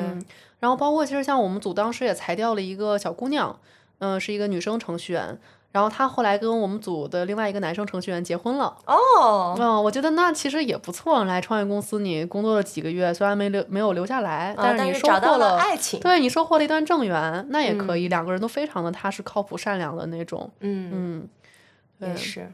[0.58, 3.56] 然后包括其实像我们组当时也裁掉了一个小姑娘，
[3.98, 5.38] 嗯，是一个女生程序员。
[5.70, 11.24] 然后他后来跟我们组的另外一个男生程序员结婚了哦，嗯，我觉得那其实也不错。
[11.24, 18.08] 来创业公司，你工作了几个月，虽然没留没有留下来，但是你收获了爱情，对你收获了一段正缘，那也可以。
[18.08, 20.50] 两个人都非常的踏实、靠谱、善良的那种。
[20.60, 21.28] 嗯嗯，
[22.00, 22.52] 也是。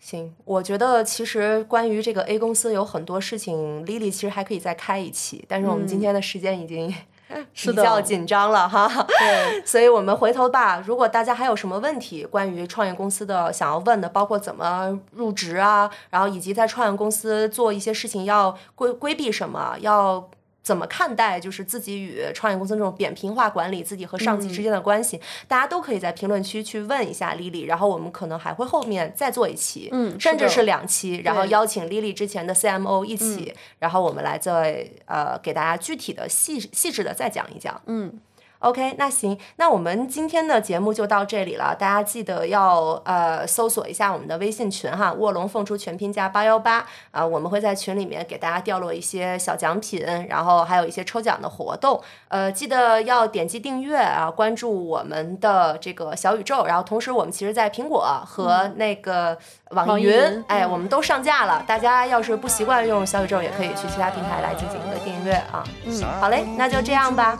[0.00, 6.94] 行，我觉得其实关于这个 A 公司有很多事情，Lily 其实还可以再开一期，但是我们今天的时间已经。
[7.54, 8.86] 比较紧张了哈，
[9.18, 10.80] 对， 所以我们回头吧。
[10.86, 20.30] 如果大家还有什么问题，关于创业公司的想要问的，包括怎么入职啊，然后以及在创业公司做一些事情要规规避什么，要。
[20.64, 25.20] 怎么看待就是自己与创业公司这种扁平化管理自己和上级之间的关系？
[25.46, 38.18] 大家都可以在评论区去问一下 Lily，然后我们可能还会后面再做一期，嗯，甚至是两期，然后邀请 Lily 之前的 CMO 一起，然后我们来再呃给大家具体的细细致的再讲一讲，嗯。
[38.64, 41.76] OK，那行，那我们今天的节目就到这里了。
[41.78, 52.00] 大家记得要呃搜索一下我们的微信群哈，卧龙凤雏全拼加八幺八啊，我们会在群里面给大家掉落一些小奖品，然后还有一些抽奖的活动。
[52.28, 56.64] 呃，记得要点击订阅啊，关注我们的这个小宇宙。
[56.64, 59.36] 然后同时，我们其实在苹果和那个
[59.70, 65.64] 网易云哎我们都上架了大家要是不习惯用小宇宙也可以去其他平台来进行一个订阅啊。
[65.84, 67.38] 嗯好嘞那就这样吧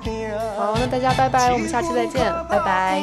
[0.57, 3.01] 好那大家拜拜我们下期再见拜拜。